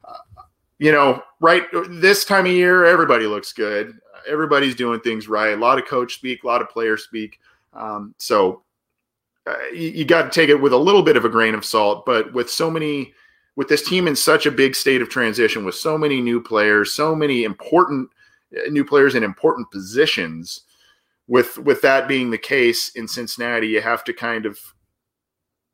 uh, 0.04 0.42
you 0.78 0.92
know, 0.92 1.22
right 1.40 1.64
this 1.88 2.24
time 2.24 2.46
of 2.46 2.52
year, 2.52 2.84
everybody 2.84 3.26
looks 3.26 3.52
good. 3.52 3.98
Everybody's 4.28 4.74
doing 4.74 5.00
things 5.00 5.28
right. 5.28 5.54
A 5.54 5.56
lot 5.56 5.78
of 5.78 5.86
coach 5.86 6.14
speak, 6.14 6.44
a 6.44 6.46
lot 6.46 6.60
of 6.60 6.68
players 6.68 7.04
speak. 7.04 7.40
Um, 7.72 8.14
so 8.18 8.62
uh, 9.46 9.54
you, 9.72 9.88
you 9.88 10.04
got 10.04 10.22
to 10.22 10.30
take 10.30 10.48
it 10.48 10.60
with 10.60 10.72
a 10.72 10.76
little 10.76 11.02
bit 11.02 11.16
of 11.16 11.24
a 11.24 11.28
grain 11.28 11.54
of 11.54 11.64
salt. 11.64 12.04
But 12.04 12.32
with 12.32 12.50
so 12.50 12.70
many, 12.70 13.14
with 13.56 13.68
this 13.68 13.88
team 13.88 14.06
in 14.06 14.14
such 14.14 14.46
a 14.46 14.50
big 14.50 14.76
state 14.76 15.02
of 15.02 15.08
transition, 15.08 15.64
with 15.64 15.74
so 15.74 15.96
many 15.98 16.20
new 16.20 16.40
players, 16.40 16.92
so 16.92 17.14
many 17.14 17.44
important 17.44 18.10
uh, 18.56 18.68
new 18.70 18.84
players 18.84 19.14
in 19.14 19.24
important 19.24 19.70
positions, 19.70 20.62
with 21.28 21.58
with 21.58 21.80
that 21.82 22.08
being 22.08 22.30
the 22.30 22.38
case 22.38 22.90
in 22.90 23.06
Cincinnati, 23.08 23.68
you 23.68 23.80
have 23.80 24.04
to 24.04 24.12
kind 24.12 24.46
of 24.46 24.58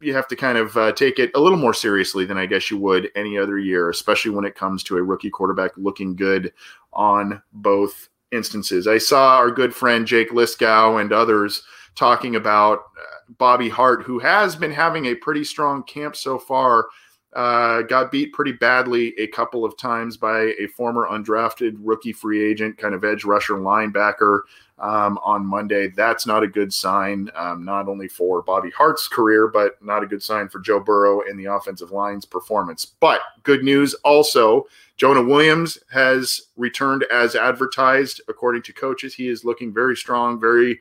you 0.01 0.15
have 0.15 0.29
to 0.29 0.37
kind 0.37 0.59
of 0.59 0.77
uh, 0.77 0.93
take 0.93 1.19
it 1.19 1.31
a 1.35 1.41
little 1.41 1.59
more 1.59 1.75
seriously 1.75 2.25
than 2.25 2.39
I 2.39 2.47
guess 2.47 2.71
you 2.71 2.79
would 2.79 3.11
any 3.17 3.37
other 3.37 3.59
year, 3.59 3.91
especially 3.91 4.31
when 4.31 4.45
it 4.45 4.55
comes 4.55 4.83
to 4.85 4.97
a 4.97 5.03
rookie 5.03 5.31
quarterback 5.31 5.73
looking 5.77 6.15
good 6.15 6.53
on 6.93 7.43
both 7.53 8.09
instances. 8.31 8.87
I 8.87 8.99
saw 8.99 9.37
our 9.37 9.51
good 9.51 9.75
friend 9.75 10.07
Jake 10.07 10.31
Liscow 10.31 11.01
and 11.01 11.13
others 11.13 11.63
talking 11.97 12.37
about 12.37 12.79
uh, 12.79 13.33
Bobby 13.39 13.69
Hart, 13.69 14.05
who 14.05 14.19
has 14.21 14.55
been 14.55 14.71
having 14.71 15.07
a 15.07 15.15
pretty 15.17 15.43
strong 15.43 15.83
camp 15.83 16.15
so 16.15 16.39
far. 16.39 16.87
Uh, 17.35 17.83
got 17.83 18.11
beat 18.11 18.33
pretty 18.33 18.53
badly 18.53 19.13
a 19.19 19.27
couple 19.27 19.63
of 19.63 19.77
times 19.77 20.17
by 20.17 20.55
a 20.59 20.67
former 20.69 21.07
undrafted 21.09 21.75
rookie 21.79 22.13
free 22.13 22.51
agent, 22.51 22.79
kind 22.79 22.95
of 22.95 23.05
edge 23.05 23.23
rusher 23.23 23.55
linebacker 23.55 24.41
um, 24.79 25.19
on 25.23 25.45
Monday. 25.45 25.89
That's 25.89 26.27
not 26.27 26.43
a 26.43 26.49
good 26.49 26.73
sign, 26.73 27.31
um, 27.35 27.65
not 27.65 27.87
only 27.87 28.09
for 28.09 28.41
Bobby 28.41 28.71
Hart's 28.71 29.09
career, 29.09 29.47
but 29.47 29.83
not 29.83 30.03
a 30.03 30.07
good 30.07 30.23
sign 30.23 30.49
for 30.49 30.59
Joe 30.59 30.81
Burrow 30.81 31.21
and 31.29 31.39
the 31.39 31.53
offensive 31.53 31.91
line's 31.91 32.25
performance. 32.25 32.87
But 32.87 33.21
good 33.43 33.63
news 33.63 33.93
also 34.05 34.67
Jonah 34.97 35.23
Williams 35.23 35.79
has 35.93 36.41
returned 36.57 37.05
as 37.05 37.37
advertised, 37.37 38.21
according 38.29 38.63
to 38.63 38.73
coaches. 38.73 39.15
He 39.15 39.29
is 39.29 39.45
looking 39.45 39.73
very 39.73 39.97
strong, 39.97 40.41
very 40.41 40.81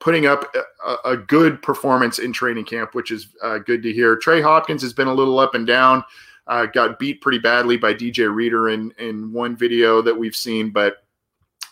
putting 0.00 0.26
up 0.26 0.54
a, 0.84 0.96
a 1.10 1.16
good 1.16 1.60
performance 1.62 2.18
in 2.18 2.32
training 2.32 2.64
camp, 2.64 2.94
which 2.94 3.10
is 3.10 3.28
uh, 3.42 3.58
good 3.58 3.82
to 3.82 3.92
hear. 3.92 4.16
Trey 4.16 4.40
Hopkins 4.40 4.82
has 4.82 4.92
been 4.92 5.08
a 5.08 5.14
little 5.14 5.38
up 5.38 5.54
and 5.54 5.66
down. 5.66 6.04
Uh, 6.46 6.66
got 6.66 6.98
beat 6.98 7.20
pretty 7.20 7.38
badly 7.38 7.76
by 7.76 7.92
DJ 7.92 8.32
Reader 8.32 8.70
in 8.70 8.90
in 8.98 9.32
one 9.32 9.56
video 9.56 10.00
that 10.00 10.16
we've 10.16 10.36
seen, 10.36 10.70
but 10.70 11.04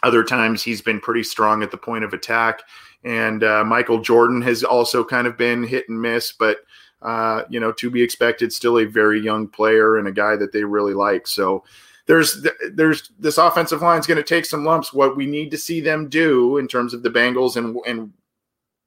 other 0.02 0.22
times 0.22 0.62
he's 0.62 0.82
been 0.82 1.00
pretty 1.00 1.22
strong 1.22 1.62
at 1.62 1.70
the 1.70 1.76
point 1.76 2.04
of 2.04 2.12
attack. 2.12 2.62
And 3.02 3.42
uh, 3.42 3.64
Michael 3.64 4.00
Jordan 4.00 4.42
has 4.42 4.64
also 4.64 5.04
kind 5.04 5.26
of 5.26 5.38
been 5.38 5.62
hit 5.62 5.88
and 5.88 6.00
miss, 6.00 6.32
but 6.32 6.58
uh, 7.02 7.42
you 7.48 7.60
know, 7.60 7.72
to 7.72 7.90
be 7.90 8.02
expected, 8.02 8.52
still 8.52 8.78
a 8.78 8.84
very 8.84 9.20
young 9.20 9.48
player 9.48 9.98
and 9.98 10.08
a 10.08 10.12
guy 10.12 10.36
that 10.36 10.52
they 10.52 10.64
really 10.64 10.94
like. 10.94 11.26
So 11.26 11.64
there's 12.06 12.46
there's 12.72 13.10
this 13.18 13.38
offensive 13.38 13.82
line 13.82 13.98
is 13.98 14.06
going 14.06 14.16
to 14.16 14.22
take 14.22 14.46
some 14.46 14.64
lumps. 14.64 14.92
What 14.92 15.16
we 15.16 15.26
need 15.26 15.50
to 15.50 15.58
see 15.58 15.80
them 15.80 16.08
do 16.08 16.58
in 16.58 16.68
terms 16.68 16.94
of 16.94 17.02
the 17.02 17.10
Bengals 17.10 17.56
and 17.56 17.76
and 17.86 18.12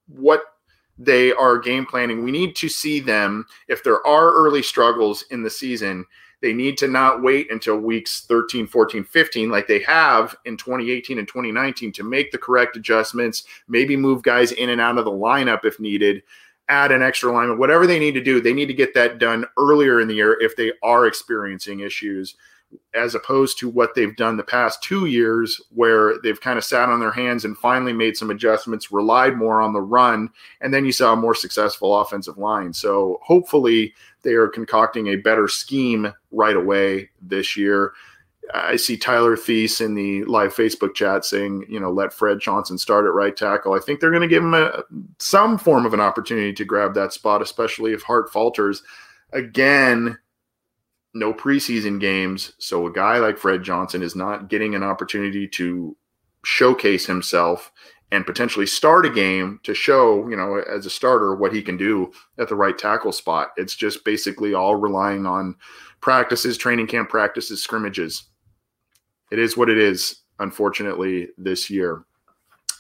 what 0.08 0.42
they 0.98 1.32
are 1.32 1.58
game 1.58 1.86
planning, 1.86 2.24
we 2.24 2.32
need 2.32 2.56
to 2.58 2.68
see 2.68 3.00
them 3.00 3.46
if 3.68 3.84
there 3.84 4.06
are 4.06 4.34
early 4.34 4.62
struggles 4.62 5.24
in 5.32 5.44
the 5.44 5.50
season. 5.50 6.06
They 6.42 6.54
need 6.54 6.78
to 6.78 6.88
not 6.88 7.22
wait 7.22 7.52
until 7.52 7.78
weeks 7.78 8.22
13, 8.22 8.68
14, 8.68 9.04
15, 9.04 9.50
like 9.50 9.68
they 9.68 9.80
have 9.84 10.36
in 10.46 10.56
2018 10.56 11.20
and 11.20 11.28
2019, 11.28 11.92
to 11.94 12.04
make 12.04 12.32
the 12.32 12.38
correct 12.38 12.78
adjustments, 12.78 13.44
maybe 13.68 13.98
move 13.98 14.24
guys 14.24 14.54
in 14.54 14.70
and 14.70 14.80
out 14.80 14.98
of 14.98 15.06
the 15.06 15.12
lineup 15.12 15.66
if 15.66 15.80
needed, 15.82 16.24
add 16.70 16.92
an 16.92 17.02
extra 17.02 17.32
lineman, 17.32 17.58
whatever 17.58 17.86
they 17.86 18.00
need 18.00 18.14
to 18.14 18.24
do, 18.24 18.40
they 18.40 18.54
need 18.54 18.68
to 18.68 18.74
get 18.74 18.94
that 18.94 19.18
done 19.18 19.46
earlier 19.58 20.00
in 20.00 20.08
the 20.08 20.14
year 20.14 20.38
if 20.40 20.56
they 20.56 20.72
are 20.82 21.08
experiencing 21.08 21.82
issues, 21.82 22.36
as 22.94 23.16
opposed 23.16 23.58
to 23.60 23.70
what 23.70 23.96
they've 23.96 24.16
done 24.16 24.38
the 24.38 24.44
past 24.44 24.82
two 24.82 25.06
years, 25.06 25.62
where 25.74 26.20
they've 26.22 26.42
kind 26.42 26.58
of 26.58 26.64
sat 26.64 26.90
on 26.90 27.00
their 27.00 27.12
hands 27.12 27.46
and 27.46 27.58
finally 27.58 27.94
made 27.94 28.18
some 28.18 28.32
adjustments, 28.32 28.92
relied 28.92 29.38
more 29.38 29.62
on 29.62 29.74
the 29.74 29.82
run, 29.82 30.30
and 30.62 30.74
then 30.74 30.86
you 30.86 30.92
saw 30.92 31.14
a 31.14 31.16
more 31.16 31.36
successful 31.36 32.00
offensive 32.00 32.38
line. 32.38 32.74
So 32.74 33.20
hopefully 33.22 33.94
they 34.24 34.34
are 34.34 34.48
concocting 34.48 35.08
a 35.08 35.18
better 35.18 35.48
scheme 35.48 36.12
right 36.32 36.56
away 36.56 37.10
this 37.22 37.56
year. 37.56 37.94
I 38.54 38.78
see 38.78 38.98
Tyler 38.98 39.38
Thies 39.38 39.80
in 39.80 39.94
the 39.94 40.24
live 40.24 40.56
Facebook 40.56 40.96
chat 40.96 41.24
saying, 41.24 41.66
you 41.70 41.80
know, 41.80 41.92
let 41.92 42.12
Fred 42.12 42.40
Johnson 42.40 42.80
start 42.80 43.06
at 43.06 43.14
right 43.14 43.38
tackle. 43.38 43.74
I 43.74 43.80
think 43.80 44.00
they're 44.00 44.10
going 44.10 44.24
to 44.24 44.28
give 44.28 44.44
him 44.44 44.56
a, 44.56 44.84
some 45.20 45.60
form 45.60 45.86
of 45.86 45.94
an 45.94 46.00
opportunity 46.00 46.54
to 46.54 46.66
grab 46.66 46.96
that 46.96 47.14
spot, 47.14 47.44
especially 47.44 47.94
if 47.94 48.02
Hart 48.02 48.32
falters. 48.34 48.82
Again, 49.34 50.18
no 51.13 51.34
preseason 51.34 52.00
games. 52.00 52.54
So 52.60 52.88
a 52.88 52.92
guy 52.92 53.18
like 53.18 53.38
Fred 53.38 53.63
Johnson 53.63 54.04
is 54.04 54.16
not 54.16 54.50
getting 54.50 54.75
an 54.75 54.84
opportunity 54.84 55.48
to 55.50 55.96
showcase 56.44 57.06
himself 57.06 57.72
and 58.12 58.25
potentially 58.25 58.66
start 58.66 59.06
a 59.06 59.10
game 59.10 59.60
to 59.63 59.74
show, 59.74 60.28
you 60.30 60.36
know, 60.36 60.56
as 60.56 60.86
a 60.86 60.89
starter 60.89 61.36
what 61.36 61.54
he 61.54 61.62
can 61.62 61.78
do 61.78 62.12
at 62.39 62.50
the 62.50 62.56
right 62.56 62.78
tackle 62.78 63.12
spot. 63.12 63.50
It's 63.58 63.75
just 63.75 64.04
basically 64.04 64.54
all 64.54 64.75
relying 64.75 65.25
on 65.25 65.56
practices, 66.01 66.58
training 66.58 66.88
camp 66.88 67.10
practices, 67.10 67.62
scrimmages 67.62 68.30
it 69.32 69.39
is 69.39 69.56
what 69.56 69.70
it 69.70 69.78
is, 69.78 70.22
unfortunately, 70.39 71.30
this 71.38 71.70
year. 71.70 72.04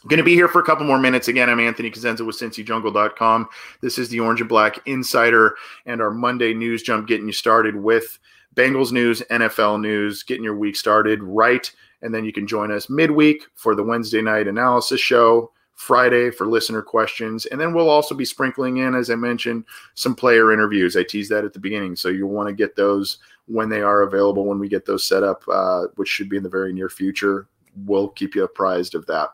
Going 0.07 0.17
to 0.17 0.23
be 0.23 0.33
here 0.33 0.47
for 0.47 0.61
a 0.61 0.65
couple 0.65 0.85
more 0.85 0.97
minutes. 0.97 1.27
Again, 1.27 1.49
I'm 1.49 1.59
Anthony 1.59 1.91
Cosenza 1.91 2.25
with 2.25 2.37
CincyJungle.com. 2.37 3.49
This 3.81 3.97
is 3.97 4.07
the 4.07 4.21
Orange 4.21 4.39
and 4.39 4.47
Black 4.47 4.79
Insider 4.85 5.57
and 5.85 6.01
our 6.01 6.09
Monday 6.09 6.53
news 6.53 6.83
jump 6.83 7.05
getting 7.05 7.27
you 7.27 7.33
started 7.33 7.75
with 7.75 8.17
Bengals 8.55 8.93
news, 8.93 9.21
NFL 9.29 9.81
news, 9.81 10.23
getting 10.23 10.45
your 10.45 10.55
week 10.55 10.77
started 10.77 11.21
right. 11.21 11.69
And 12.01 12.15
then 12.15 12.23
you 12.23 12.31
can 12.31 12.47
join 12.47 12.71
us 12.71 12.89
midweek 12.89 13.43
for 13.55 13.75
the 13.75 13.83
Wednesday 13.83 14.21
night 14.21 14.47
analysis 14.47 15.01
show, 15.01 15.51
Friday 15.75 16.31
for 16.31 16.47
listener 16.47 16.81
questions. 16.81 17.45
And 17.47 17.59
then 17.59 17.73
we'll 17.73 17.89
also 17.89 18.15
be 18.15 18.23
sprinkling 18.23 18.77
in, 18.77 18.95
as 18.95 19.09
I 19.09 19.15
mentioned, 19.15 19.65
some 19.95 20.15
player 20.15 20.53
interviews. 20.53 20.95
I 20.95 21.03
teased 21.03 21.31
that 21.31 21.43
at 21.43 21.51
the 21.51 21.59
beginning. 21.59 21.97
So 21.97 22.07
you'll 22.07 22.29
want 22.29 22.47
to 22.47 22.55
get 22.55 22.77
those 22.77 23.17
when 23.47 23.67
they 23.67 23.81
are 23.81 24.03
available, 24.03 24.45
when 24.45 24.59
we 24.59 24.69
get 24.69 24.85
those 24.85 25.05
set 25.05 25.23
up, 25.23 25.43
uh, 25.51 25.87
which 25.97 26.07
should 26.07 26.29
be 26.29 26.37
in 26.37 26.43
the 26.43 26.47
very 26.47 26.71
near 26.71 26.87
future. 26.87 27.49
We'll 27.85 28.07
keep 28.07 28.33
you 28.33 28.45
apprised 28.45 28.95
of 28.95 29.05
that. 29.07 29.31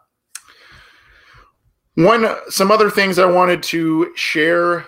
One, 1.96 2.28
some 2.50 2.72
other 2.72 2.90
things 2.90 3.18
I 3.18 3.26
wanted 3.26 3.64
to 3.64 4.12
share 4.16 4.86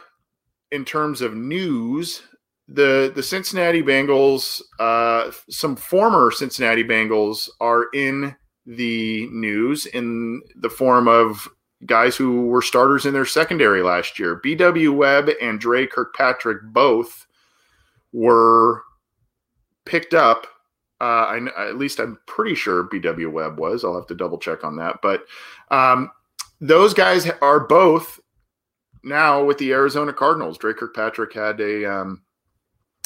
in 0.72 0.84
terms 0.86 1.22
of 1.22 1.36
news. 1.36 2.22
The 2.68 3.12
the 3.16 3.24
Cincinnati 3.24 3.82
Bengals, 3.82 4.62
uh, 4.78 5.32
some 5.50 5.78
former 5.78 6.32
Cincinnati 6.32 6.84
Bengals 6.84 7.50
are 7.62 7.86
in 7.94 8.36
the 8.66 9.28
news 9.32 9.86
in 9.86 10.42
the 10.58 10.70
form 10.70 11.08
of 11.08 11.48
guys 11.86 12.18
who 12.18 12.48
were 12.48 12.62
starters 12.62 13.06
in 13.06 13.14
their 13.14 13.26
secondary 13.26 13.82
last 13.82 14.20
year. 14.20 14.36
B.W. 14.36 14.92
Webb 14.92 15.30
and 15.42 15.60
Dre 15.60 15.88
Kirkpatrick 15.88 16.58
both 16.74 17.26
were 18.12 18.84
picked 19.86 20.14
up. 20.14 20.48
Uh, 21.00 21.04
I, 21.56 21.70
at 21.70 21.78
least 21.78 22.00
I'm 22.00 22.18
pretty 22.26 22.56
sure 22.56 22.90
BW 22.90 23.32
Webb 23.32 23.60
was. 23.60 23.86
I'll 23.86 23.96
have 23.96 24.08
to 24.08 24.16
double 24.16 24.40
check 24.40 24.64
on 24.64 24.76
that. 24.78 24.98
But 25.02 25.24
um, 25.70 26.12
those 26.60 26.94
guys 26.94 27.30
are 27.42 27.60
both 27.60 28.20
now 29.04 29.44
with 29.44 29.58
the 29.58 29.72
Arizona 29.72 30.14
Cardinals. 30.14 30.58
Dre 30.58 30.74
Kirkpatrick 30.74 31.34
had 31.34 31.60
a 31.62 31.86
um, 31.86 32.22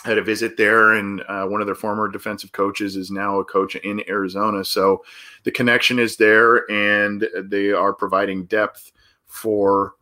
had 0.03 0.17
a 0.17 0.23
visit 0.23 0.57
there, 0.57 0.93
and 0.93 1.21
uh, 1.27 1.45
one 1.45 1.61
of 1.61 1.67
their 1.67 1.75
former 1.75 2.07
defensive 2.07 2.51
coaches 2.51 2.95
is 2.95 3.11
now 3.11 3.39
a 3.39 3.45
coach 3.45 3.75
in 3.75 4.03
Arizona. 4.09 4.63
So 4.63 5.03
the 5.43 5.51
connection 5.51 5.99
is 5.99 6.17
there, 6.17 6.69
and 6.71 7.27
they 7.43 7.71
are 7.71 7.93
providing 7.93 8.45
depth 8.45 8.91
for 9.25 9.93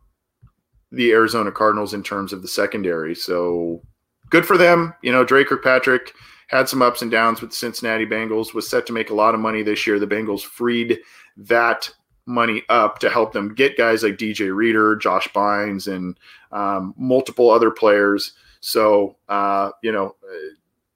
the 0.92 1.12
Arizona 1.12 1.52
Cardinals 1.52 1.94
in 1.94 2.02
terms 2.02 2.32
of 2.32 2.42
the 2.42 2.48
secondary. 2.48 3.14
So 3.14 3.82
good 4.30 4.46
for 4.46 4.56
them. 4.56 4.94
You 5.02 5.12
know, 5.12 5.24
Dre 5.24 5.44
Kirkpatrick 5.44 6.14
had 6.48 6.68
some 6.68 6.82
ups 6.82 7.02
and 7.02 7.10
downs 7.10 7.40
with 7.40 7.50
the 7.50 7.56
Cincinnati 7.56 8.06
Bengals, 8.06 8.54
was 8.54 8.68
set 8.68 8.86
to 8.86 8.92
make 8.92 9.10
a 9.10 9.14
lot 9.14 9.34
of 9.34 9.40
money 9.40 9.62
this 9.62 9.86
year. 9.86 10.00
The 10.00 10.06
Bengals 10.06 10.42
freed 10.42 10.98
that 11.36 11.88
money 12.26 12.62
up 12.68 12.98
to 13.00 13.10
help 13.10 13.32
them 13.32 13.54
get 13.54 13.76
guys 13.76 14.02
like 14.02 14.16
DJ 14.16 14.54
Reader, 14.54 14.96
Josh 14.96 15.28
Bynes, 15.28 15.92
and 15.92 16.18
um, 16.52 16.94
multiple 16.96 17.50
other 17.50 17.70
players. 17.70 18.32
So, 18.60 19.16
uh, 19.28 19.70
you 19.82 19.92
know, 19.92 20.16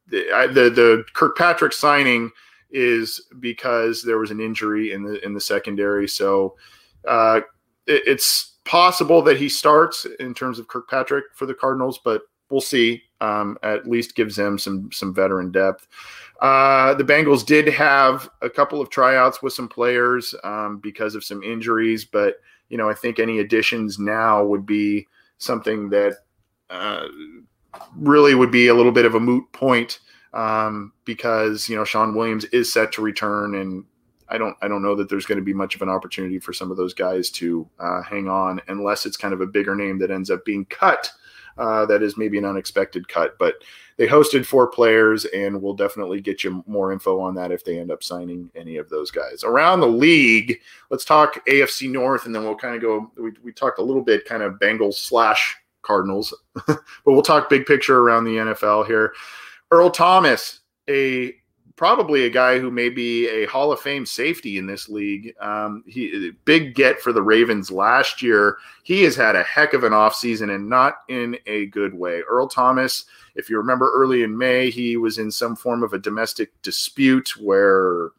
the, 0.08 0.50
the, 0.52 0.70
the 0.70 1.04
Kirkpatrick 1.14 1.72
signing 1.72 2.30
is 2.70 3.20
because 3.40 4.02
there 4.02 4.18
was 4.18 4.30
an 4.30 4.40
injury 4.40 4.92
in 4.92 5.02
the 5.02 5.24
in 5.24 5.32
the 5.32 5.40
secondary. 5.40 6.08
So, 6.08 6.56
uh, 7.06 7.40
it, 7.86 8.02
it's 8.06 8.54
possible 8.64 9.22
that 9.22 9.36
he 9.36 9.48
starts 9.48 10.06
in 10.18 10.34
terms 10.34 10.58
of 10.58 10.68
Kirkpatrick 10.68 11.24
for 11.34 11.46
the 11.46 11.54
Cardinals, 11.54 12.00
but 12.04 12.22
we'll 12.50 12.60
see. 12.60 13.02
Um, 13.20 13.56
at 13.62 13.88
least 13.88 14.16
gives 14.16 14.36
them 14.36 14.58
some 14.58 14.90
some 14.92 15.14
veteran 15.14 15.50
depth. 15.50 15.88
Uh, 16.40 16.94
the 16.94 17.04
Bengals 17.04 17.46
did 17.46 17.68
have 17.68 18.28
a 18.42 18.50
couple 18.50 18.80
of 18.80 18.90
tryouts 18.90 19.42
with 19.42 19.52
some 19.52 19.68
players 19.68 20.34
um, 20.44 20.78
because 20.78 21.14
of 21.14 21.24
some 21.24 21.42
injuries, 21.42 22.04
but 22.04 22.36
you 22.68 22.76
know 22.76 22.88
I 22.88 22.94
think 22.94 23.18
any 23.18 23.38
additions 23.38 23.98
now 23.98 24.44
would 24.44 24.66
be 24.66 25.06
something 25.38 25.90
that 25.90 26.14
uh, 26.70 27.06
really 27.96 28.34
would 28.34 28.50
be 28.50 28.68
a 28.68 28.74
little 28.74 28.92
bit 28.92 29.04
of 29.04 29.14
a 29.14 29.20
moot 29.20 29.44
point 29.52 30.00
um, 30.32 30.92
because 31.04 31.68
you 31.68 31.76
know 31.76 31.84
Shawn 31.84 32.14
Williams 32.14 32.44
is 32.46 32.72
set 32.72 32.92
to 32.92 33.02
return, 33.02 33.54
and 33.54 33.84
I 34.28 34.36
don't 34.36 34.56
I 34.60 34.68
don't 34.68 34.82
know 34.82 34.96
that 34.96 35.08
there's 35.08 35.26
going 35.26 35.38
to 35.38 35.44
be 35.44 35.54
much 35.54 35.74
of 35.74 35.82
an 35.82 35.88
opportunity 35.88 36.38
for 36.40 36.52
some 36.52 36.70
of 36.70 36.76
those 36.76 36.94
guys 36.94 37.30
to 37.30 37.68
uh, 37.78 38.02
hang 38.02 38.28
on 38.28 38.60
unless 38.68 39.06
it's 39.06 39.16
kind 39.16 39.32
of 39.32 39.40
a 39.40 39.46
bigger 39.46 39.74
name 39.74 39.98
that 40.00 40.10
ends 40.10 40.30
up 40.30 40.44
being 40.44 40.64
cut 40.66 41.10
uh, 41.58 41.86
that 41.86 42.02
is 42.02 42.16
maybe 42.16 42.38
an 42.38 42.44
unexpected 42.44 43.08
cut. 43.08 43.36
But 43.38 43.54
they 43.96 44.06
hosted 44.06 44.44
four 44.44 44.66
players, 44.66 45.24
and 45.26 45.60
we'll 45.60 45.74
definitely 45.74 46.20
get 46.20 46.42
you 46.42 46.64
more 46.66 46.92
info 46.92 47.20
on 47.20 47.34
that 47.36 47.52
if 47.52 47.64
they 47.64 47.78
end 47.78 47.90
up 47.90 48.02
signing 48.02 48.50
any 48.54 48.76
of 48.76 48.88
those 48.88 49.10
guys. 49.10 49.44
Around 49.44 49.80
the 49.80 49.86
league, 49.86 50.60
let's 50.90 51.04
talk 51.04 51.44
AFC 51.46 51.90
North, 51.90 52.26
and 52.26 52.34
then 52.34 52.42
we'll 52.42 52.56
kind 52.56 52.74
of 52.74 52.82
go. 52.82 53.12
We, 53.16 53.32
we 53.42 53.52
talked 53.52 53.78
a 53.78 53.84
little 53.84 54.02
bit 54.02 54.24
kind 54.24 54.42
of 54.42 54.54
Bengals 54.54 54.94
slash 54.94 55.56
Cardinals, 55.82 56.34
but 56.66 56.82
we'll 57.06 57.22
talk 57.22 57.48
big 57.48 57.66
picture 57.66 58.00
around 58.00 58.24
the 58.24 58.36
NFL 58.36 58.86
here. 58.86 59.12
Earl 59.70 59.90
Thomas, 59.90 60.60
a 60.88 61.34
probably 61.76 62.24
a 62.24 62.30
guy 62.30 62.58
who 62.58 62.70
may 62.70 62.88
be 62.88 63.28
a 63.28 63.46
Hall 63.46 63.72
of 63.72 63.80
Fame 63.80 64.06
safety 64.06 64.58
in 64.58 64.66
this 64.66 64.88
league. 64.88 65.34
Um, 65.40 65.82
he 65.86 66.30
big 66.44 66.74
get 66.74 67.00
for 67.00 67.12
the 67.12 67.22
Ravens 67.22 67.70
last 67.70 68.22
year. 68.22 68.58
He 68.84 69.02
has 69.02 69.16
had 69.16 69.34
a 69.34 69.42
heck 69.42 69.72
of 69.72 69.84
an 69.84 69.92
offseason 69.92 70.54
and 70.54 70.68
not 70.68 70.98
in 71.08 71.36
a 71.46 71.66
good 71.66 71.94
way. 71.94 72.22
Earl 72.28 72.48
Thomas, 72.48 73.06
if 73.34 73.50
you 73.50 73.56
remember 73.56 73.90
early 73.92 74.22
in 74.22 74.36
May, 74.36 74.70
he 74.70 74.96
was 74.96 75.18
in 75.18 75.30
some 75.30 75.56
form 75.56 75.82
of 75.82 75.92
a 75.92 75.98
domestic 75.98 76.50
dispute 76.62 77.36
where 77.36 78.10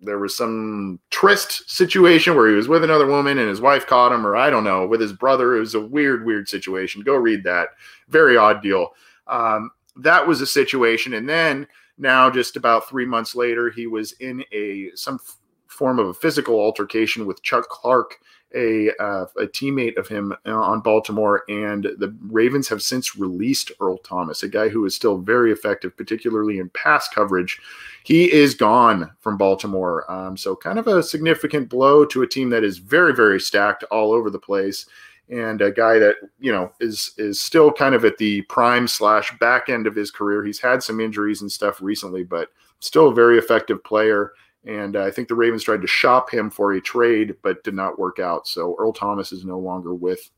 there 0.00 0.18
was 0.20 0.36
some 0.36 1.00
tryst 1.10 1.68
situation 1.68 2.36
where 2.36 2.48
he 2.48 2.54
was 2.54 2.68
with 2.68 2.84
another 2.84 3.06
woman 3.06 3.38
and 3.38 3.48
his 3.48 3.60
wife 3.60 3.86
caught 3.86 4.12
him, 4.12 4.24
or 4.24 4.36
I 4.36 4.50
don't 4.50 4.62
know, 4.62 4.86
with 4.86 5.00
his 5.00 5.12
brother. 5.12 5.56
It 5.56 5.60
was 5.60 5.74
a 5.74 5.80
weird, 5.80 6.24
weird 6.24 6.48
situation. 6.48 7.02
Go 7.02 7.16
read 7.16 7.42
that. 7.42 7.70
Very 8.08 8.36
odd 8.36 8.62
deal. 8.62 8.90
Um, 9.26 9.72
that 9.96 10.24
was 10.24 10.40
a 10.40 10.46
situation. 10.46 11.14
And 11.14 11.28
then 11.28 11.66
now, 11.98 12.30
just 12.30 12.56
about 12.56 12.88
three 12.88 13.06
months 13.06 13.34
later, 13.34 13.70
he 13.70 13.86
was 13.86 14.12
in 14.12 14.44
a 14.52 14.90
some 14.94 15.18
f- 15.22 15.36
form 15.66 15.98
of 15.98 16.08
a 16.08 16.14
physical 16.14 16.60
altercation 16.60 17.26
with 17.26 17.42
Chuck 17.42 17.68
Clark 17.68 18.18
a 18.54 18.90
uh, 18.98 19.26
a 19.36 19.46
teammate 19.46 19.96
of 19.98 20.08
him 20.08 20.32
uh, 20.46 20.54
on 20.54 20.80
Baltimore, 20.80 21.44
and 21.48 21.84
the 21.84 22.16
Ravens 22.22 22.68
have 22.68 22.82
since 22.82 23.16
released 23.16 23.72
Earl 23.80 23.98
Thomas, 23.98 24.42
a 24.42 24.48
guy 24.48 24.68
who 24.68 24.84
is 24.86 24.94
still 24.94 25.18
very 25.18 25.52
effective, 25.52 25.96
particularly 25.96 26.58
in 26.58 26.70
pass 26.70 27.08
coverage. 27.08 27.60
He 28.04 28.32
is 28.32 28.54
gone 28.54 29.10
from 29.20 29.36
Baltimore, 29.36 30.10
um, 30.10 30.36
so 30.36 30.56
kind 30.56 30.78
of 30.78 30.86
a 30.86 31.02
significant 31.02 31.68
blow 31.68 32.04
to 32.06 32.22
a 32.22 32.28
team 32.28 32.48
that 32.50 32.64
is 32.64 32.78
very 32.78 33.14
very 33.14 33.40
stacked 33.40 33.84
all 33.90 34.12
over 34.12 34.30
the 34.30 34.38
place, 34.38 34.86
and 35.30 35.60
a 35.60 35.70
guy 35.70 35.98
that 35.98 36.16
you 36.38 36.52
know 36.52 36.72
is 36.80 37.12
is 37.18 37.40
still 37.40 37.72
kind 37.72 37.94
of 37.94 38.04
at 38.04 38.18
the 38.18 38.42
prime 38.42 38.88
slash 38.88 39.36
back 39.38 39.68
end 39.68 39.86
of 39.86 39.94
his 39.94 40.10
career. 40.10 40.44
He's 40.44 40.60
had 40.60 40.82
some 40.82 41.00
injuries 41.00 41.42
and 41.42 41.50
stuff 41.50 41.80
recently, 41.82 42.24
but 42.24 42.48
still 42.80 43.08
a 43.08 43.14
very 43.14 43.38
effective 43.38 43.82
player 43.84 44.32
and 44.68 44.96
uh, 44.96 45.04
I 45.04 45.10
think 45.10 45.28
the 45.28 45.34
Ravens 45.34 45.62
tried 45.62 45.80
to 45.80 45.86
shop 45.86 46.30
him 46.30 46.50
for 46.50 46.72
a 46.72 46.80
trade, 46.80 47.36
but 47.42 47.64
did 47.64 47.74
not 47.74 47.98
work 47.98 48.18
out. 48.18 48.46
So 48.46 48.76
Earl 48.78 48.92
Thomas 48.92 49.32
is 49.32 49.44
no 49.44 49.58
longer 49.58 49.94
with 49.94 50.30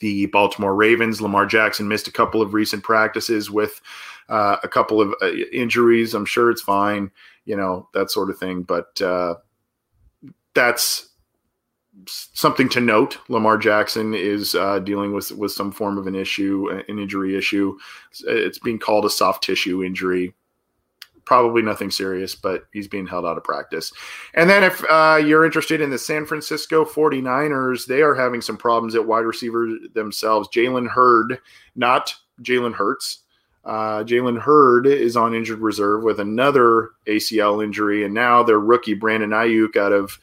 the 0.00 0.26
Baltimore 0.26 0.74
Ravens. 0.74 1.22
Lamar 1.22 1.46
Jackson 1.46 1.88
missed 1.88 2.08
a 2.08 2.12
couple 2.12 2.42
of 2.42 2.54
recent 2.54 2.82
practices 2.82 3.50
with 3.50 3.80
uh, 4.28 4.56
a 4.62 4.68
couple 4.68 5.00
of 5.00 5.14
uh, 5.22 5.32
injuries. 5.52 6.12
I'm 6.12 6.26
sure 6.26 6.50
it's 6.50 6.62
fine, 6.62 7.10
you 7.44 7.56
know, 7.56 7.88
that 7.94 8.10
sort 8.10 8.30
of 8.30 8.38
thing. 8.38 8.62
But 8.62 9.00
uh, 9.00 9.36
that's 10.54 11.10
something 12.06 12.68
to 12.70 12.80
note. 12.80 13.18
Lamar 13.28 13.56
Jackson 13.56 14.14
is 14.14 14.54
uh, 14.54 14.78
dealing 14.80 15.12
with 15.12 15.32
with 15.32 15.52
some 15.52 15.72
form 15.72 15.98
of 15.98 16.06
an 16.06 16.14
issue, 16.14 16.68
an 16.88 16.98
injury 16.98 17.36
issue. 17.36 17.76
It's 18.26 18.58
being 18.58 18.78
called 18.78 19.04
a 19.04 19.10
soft 19.10 19.44
tissue 19.44 19.82
injury 19.82 20.34
probably 21.24 21.62
nothing 21.62 21.90
serious, 21.90 22.34
but 22.34 22.66
he's 22.72 22.88
being 22.88 23.06
held 23.06 23.24
out 23.24 23.36
of 23.36 23.44
practice. 23.44 23.92
And 24.34 24.48
then 24.48 24.62
if 24.62 24.84
uh, 24.88 25.20
you're 25.24 25.44
interested 25.44 25.80
in 25.80 25.90
the 25.90 25.98
San 25.98 26.26
Francisco 26.26 26.84
49ers, 26.84 27.86
they 27.86 28.02
are 28.02 28.14
having 28.14 28.40
some 28.40 28.56
problems 28.56 28.94
at 28.94 29.06
wide 29.06 29.20
receiver 29.20 29.68
themselves. 29.94 30.48
Jalen 30.48 30.88
Hurd, 30.88 31.38
not 31.76 32.14
Jalen 32.42 32.74
Hurts. 32.74 33.20
Uh, 33.64 34.04
Jalen 34.04 34.38
Hurd 34.38 34.86
is 34.86 35.16
on 35.16 35.34
injured 35.34 35.60
reserve 35.60 36.02
with 36.02 36.20
another 36.20 36.90
ACL 37.06 37.64
injury, 37.64 38.04
and 38.04 38.12
now 38.12 38.42
their 38.42 38.60
rookie 38.60 38.94
Brandon 38.94 39.30
Aiyuk 39.30 39.76
out 39.76 39.92
of 39.92 40.18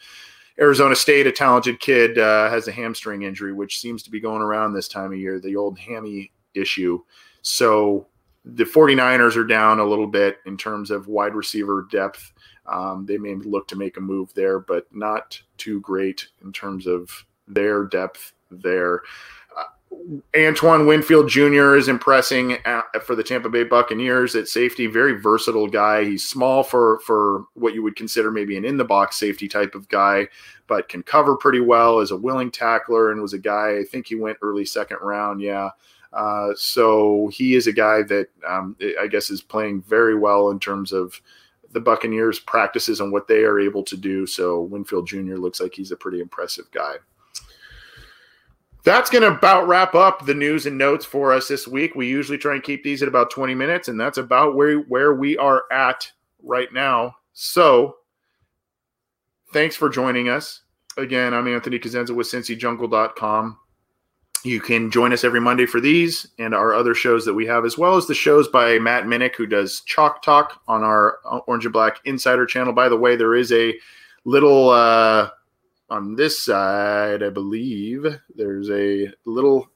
Arizona 0.61 0.95
State, 0.95 1.25
a 1.25 1.31
talented 1.31 1.79
kid, 1.79 2.19
uh, 2.19 2.49
has 2.49 2.67
a 2.67 2.71
hamstring 2.71 3.23
injury, 3.23 3.51
which 3.51 3.79
seems 3.79 4.03
to 4.03 4.11
be 4.11 4.19
going 4.19 4.43
around 4.43 4.73
this 4.73 4.87
time 4.87 5.11
of 5.11 5.17
year, 5.17 5.39
the 5.39 5.55
old 5.55 5.79
hammy 5.79 6.31
issue. 6.53 7.01
So 7.41 8.05
the 8.45 8.63
49ers 8.63 9.35
are 9.35 9.43
down 9.43 9.79
a 9.79 9.85
little 9.85 10.05
bit 10.05 10.37
in 10.45 10.57
terms 10.57 10.91
of 10.91 11.07
wide 11.07 11.33
receiver 11.33 11.87
depth. 11.91 12.31
Um, 12.67 13.07
they 13.07 13.17
may 13.17 13.33
look 13.35 13.67
to 13.69 13.75
make 13.75 13.97
a 13.97 14.01
move 14.01 14.31
there, 14.35 14.59
but 14.59 14.85
not 14.91 15.39
too 15.57 15.81
great 15.81 16.27
in 16.43 16.51
terms 16.51 16.85
of 16.85 17.09
their 17.47 17.85
depth 17.85 18.33
there. 18.51 19.01
Uh, 19.91 19.97
Antoine 20.37 20.85
Winfield 20.85 21.29
Jr. 21.29 21.75
is 21.75 21.87
impressing 21.87 22.53
at, 22.65 23.03
for 23.03 23.15
the 23.15 23.23
Tampa 23.23 23.49
Bay 23.49 23.63
Buccaneers 23.63 24.35
at 24.35 24.47
safety. 24.47 24.87
Very 24.87 25.19
versatile 25.19 25.67
guy. 25.67 26.03
He's 26.03 26.27
small 26.27 26.63
for 26.63 26.99
for 26.99 27.45
what 27.53 27.73
you 27.73 27.83
would 27.83 27.95
consider 27.95 28.31
maybe 28.31 28.57
an 28.57 28.65
in 28.65 28.77
the 28.77 28.85
box 28.85 29.17
safety 29.17 29.47
type 29.47 29.75
of 29.75 29.87
guy, 29.89 30.27
but 30.67 30.89
can 30.89 31.03
cover 31.03 31.35
pretty 31.35 31.61
well. 31.61 31.99
Is 31.99 32.11
a 32.11 32.17
willing 32.17 32.51
tackler 32.51 33.11
and 33.11 33.21
was 33.21 33.33
a 33.33 33.39
guy. 33.39 33.77
I 33.79 33.83
think 33.83 34.07
he 34.07 34.15
went 34.15 34.37
early 34.41 34.65
second 34.65 34.97
round. 35.01 35.41
Yeah. 35.41 35.69
Uh, 36.13 36.49
so 36.55 37.29
he 37.33 37.55
is 37.55 37.67
a 37.67 37.73
guy 37.73 38.01
that 38.03 38.27
um, 38.45 38.75
I 38.99 39.07
guess 39.07 39.29
is 39.29 39.41
playing 39.41 39.81
very 39.83 40.17
well 40.17 40.49
in 40.49 40.59
terms 40.59 40.91
of 40.91 41.21
the 41.71 41.79
Buccaneers' 41.79 42.39
practices 42.39 42.99
and 42.99 43.11
what 43.11 43.27
they 43.27 43.43
are 43.43 43.59
able 43.59 43.83
to 43.83 43.95
do. 43.95 44.25
So 44.25 44.61
Winfield 44.61 45.07
Jr. 45.07 45.35
looks 45.35 45.61
like 45.61 45.73
he's 45.73 45.91
a 45.91 45.95
pretty 45.95 46.19
impressive 46.19 46.69
guy. 46.71 46.95
That's 48.83 49.11
going 49.11 49.21
to 49.21 49.37
about 49.37 49.67
wrap 49.67 49.93
up 49.93 50.25
the 50.25 50.33
news 50.33 50.65
and 50.65 50.77
notes 50.77 51.05
for 51.05 51.31
us 51.31 51.47
this 51.47 51.67
week. 51.67 51.93
We 51.93 52.07
usually 52.07 52.37
try 52.37 52.55
and 52.55 52.63
keep 52.63 52.83
these 52.83 53.03
at 53.03 53.07
about 53.07 53.29
20 53.29 53.53
minutes, 53.53 53.87
and 53.87 53.99
that's 53.99 54.17
about 54.17 54.55
where, 54.55 54.79
where 54.79 55.13
we 55.13 55.37
are 55.37 55.63
at 55.71 56.11
right 56.41 56.71
now. 56.73 57.15
So 57.33 57.97
thanks 59.53 59.75
for 59.75 59.87
joining 59.87 60.29
us. 60.29 60.61
Again, 60.97 61.33
I'm 61.33 61.47
Anthony 61.47 61.77
Cosenza 61.77 62.15
with 62.15 62.27
CincyJungle.com. 62.27 63.57
You 64.43 64.59
can 64.59 64.89
join 64.89 65.13
us 65.13 65.23
every 65.23 65.39
Monday 65.39 65.67
for 65.67 65.79
these 65.79 66.27
and 66.39 66.55
our 66.55 66.73
other 66.73 66.95
shows 66.95 67.23
that 67.25 67.35
we 67.35 67.45
have, 67.45 67.63
as 67.63 67.77
well 67.77 67.95
as 67.95 68.07
the 68.07 68.15
shows 68.15 68.47
by 68.47 68.79
Matt 68.79 69.03
Minnick, 69.03 69.35
who 69.35 69.45
does 69.45 69.81
Chalk 69.81 70.23
Talk 70.23 70.59
on 70.67 70.83
our 70.83 71.19
Orange 71.45 71.65
and 71.65 71.73
Black 71.73 71.99
Insider 72.05 72.47
channel. 72.47 72.73
By 72.73 72.89
the 72.89 72.97
way, 72.97 73.15
there 73.15 73.35
is 73.35 73.51
a 73.51 73.75
little 74.25 74.71
uh, 74.71 75.29
on 75.91 76.15
this 76.15 76.43
side, 76.43 77.21
I 77.21 77.29
believe, 77.29 78.05
there's 78.33 78.71
a 78.71 79.09
little 79.25 79.69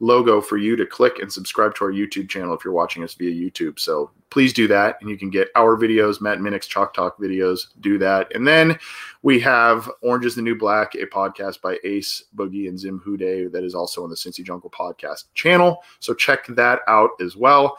logo 0.00 0.40
for 0.40 0.56
you 0.56 0.76
to 0.76 0.86
click 0.86 1.18
and 1.18 1.30
subscribe 1.30 1.74
to 1.74 1.84
our 1.84 1.92
YouTube 1.92 2.28
channel 2.28 2.54
if 2.54 2.64
you're 2.64 2.72
watching 2.72 3.04
us 3.04 3.14
via 3.14 3.30
YouTube. 3.30 3.78
So 3.78 4.10
please 4.30 4.52
do 4.52 4.66
that. 4.68 4.96
And 5.00 5.10
you 5.10 5.18
can 5.18 5.28
get 5.28 5.48
our 5.56 5.76
videos, 5.76 6.22
Matt 6.22 6.38
Minnick's 6.38 6.68
Chalk 6.68 6.94
Talk 6.94 7.18
videos, 7.18 7.66
do 7.80 7.98
that. 7.98 8.34
And 8.34 8.46
then 8.48 8.78
we 9.22 9.40
have 9.40 9.90
Orange 10.00 10.24
is 10.24 10.36
the 10.36 10.42
New 10.42 10.56
Black, 10.56 10.94
a 10.94 11.04
podcast 11.06 11.60
by 11.60 11.76
Ace 11.84 12.24
Boogie 12.34 12.68
and 12.68 12.78
Zim 12.78 13.02
Hude 13.04 13.52
that 13.52 13.64
is 13.64 13.74
also 13.74 14.04
on 14.04 14.10
the 14.10 14.16
Cincy 14.16 14.42
Jungle 14.42 14.70
podcast 14.70 15.24
channel. 15.34 15.82
So 16.00 16.14
check 16.14 16.46
that 16.48 16.80
out 16.88 17.10
as 17.20 17.36
well. 17.36 17.76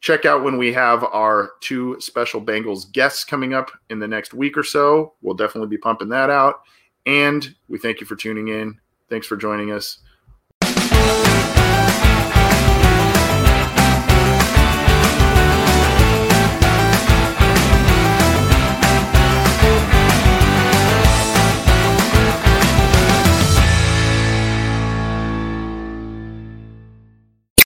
Check 0.00 0.24
out 0.24 0.42
when 0.42 0.58
we 0.58 0.72
have 0.72 1.04
our 1.04 1.52
two 1.60 1.96
special 2.00 2.40
Bengals 2.40 2.90
guests 2.90 3.24
coming 3.24 3.54
up 3.54 3.70
in 3.88 4.00
the 4.00 4.08
next 4.08 4.34
week 4.34 4.58
or 4.58 4.64
so. 4.64 5.14
We'll 5.22 5.34
definitely 5.34 5.68
be 5.68 5.78
pumping 5.78 6.08
that 6.08 6.28
out. 6.28 6.62
And 7.06 7.54
we 7.68 7.78
thank 7.78 8.00
you 8.00 8.06
for 8.06 8.16
tuning 8.16 8.48
in. 8.48 8.80
Thanks 9.10 9.26
for 9.26 9.36
joining 9.36 9.70
us. 9.70 9.98